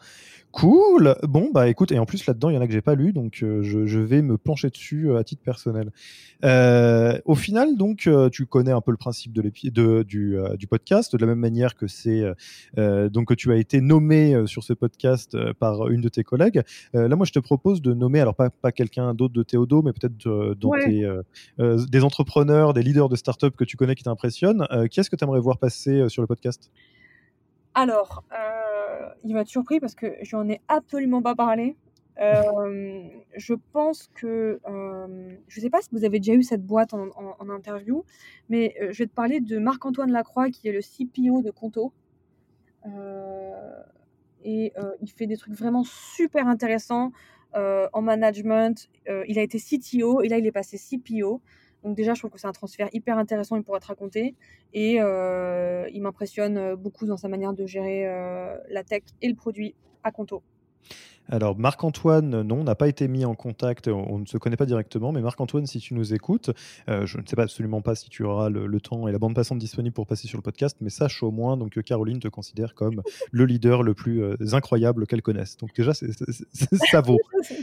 [0.51, 1.15] Cool.
[1.23, 3.13] Bon, bah écoute, et en plus là-dedans, il y en a que j'ai pas lu,
[3.13, 5.91] donc euh, je, je vais me pencher dessus euh, à titre personnel.
[6.43, 10.65] Euh, au final, donc, euh, tu connais un peu le principe de de, du, du
[10.67, 12.23] podcast, de la même manière que c'est
[12.75, 16.61] donc que tu as été nommé sur ce podcast par une de tes collègues.
[16.93, 19.93] Là, moi, je te propose de nommer, alors pas, pas quelqu'un d'autre de Théodo, mais
[19.93, 20.85] peut-être euh, dans Ouais.
[20.85, 21.07] tes,
[21.89, 24.65] des entrepreneurs, des leaders de start-up que tu connais qui t'impressionnent.
[24.71, 26.71] Euh, qui est-ce que tu aimerais voir passer sur le podcast?
[27.77, 31.77] Alors, euh, il va être surpris parce que j'en ai absolument pas parlé.
[32.19, 33.03] Euh,
[33.35, 37.49] je pense que, euh, je sais pas si vous avez déjà eu cette boîte en,
[37.51, 38.03] interview,
[38.49, 41.93] mais je vais te parler de Marc-Antoine Lacroix qui est le CPO de Conto.
[44.43, 47.11] Et il fait des trucs vraiment super intéressants
[47.53, 48.89] en management.
[49.27, 51.43] Il a été CTO et là il est passé CPO.
[51.83, 54.35] Donc déjà, je trouve que c'est un transfert hyper intéressant, il pourrait te raconter.
[54.73, 59.27] Et euh, il m'impressionne euh, beaucoup dans sa manière de gérer euh, la tech et
[59.27, 60.41] le produit à Conto.
[61.29, 64.65] Alors, Marc-Antoine, non, n'a pas été mis en contact, on, on ne se connaît pas
[64.65, 66.51] directement, mais Marc-Antoine, si tu nous écoutes,
[66.89, 69.19] euh, je ne sais pas absolument pas si tu auras le, le temps et la
[69.19, 72.19] bande passante disponible pour passer sur le podcast, mais sache au moins donc, que Caroline
[72.19, 73.01] te considère comme
[73.31, 75.57] le leader le plus euh, incroyable qu'elle connaisse.
[75.57, 77.19] Donc déjà, c'est- c'est- c'est- ça vaut.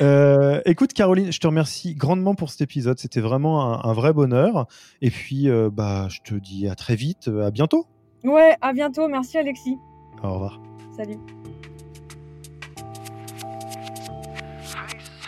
[0.00, 2.98] Euh, écoute, Caroline, je te remercie grandement pour cet épisode.
[2.98, 4.66] C'était vraiment un, un vrai bonheur.
[5.02, 7.86] Et puis, euh, bah, je te dis à très vite, à bientôt.
[8.24, 9.06] ouais, à bientôt.
[9.06, 9.76] Merci Alexis.
[10.24, 10.60] Au revoir.
[10.96, 11.18] Salut.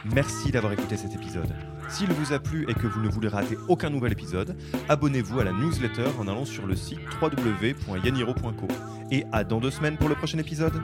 [0.05, 1.55] Merci d'avoir écouté cet épisode.
[1.89, 4.57] S'il vous a plu et que vous ne voulez rater aucun nouvel épisode,
[4.89, 8.69] abonnez-vous à la newsletter en allant sur le site www.yaniro.co.
[9.11, 10.81] Et à dans deux semaines pour le prochain épisode.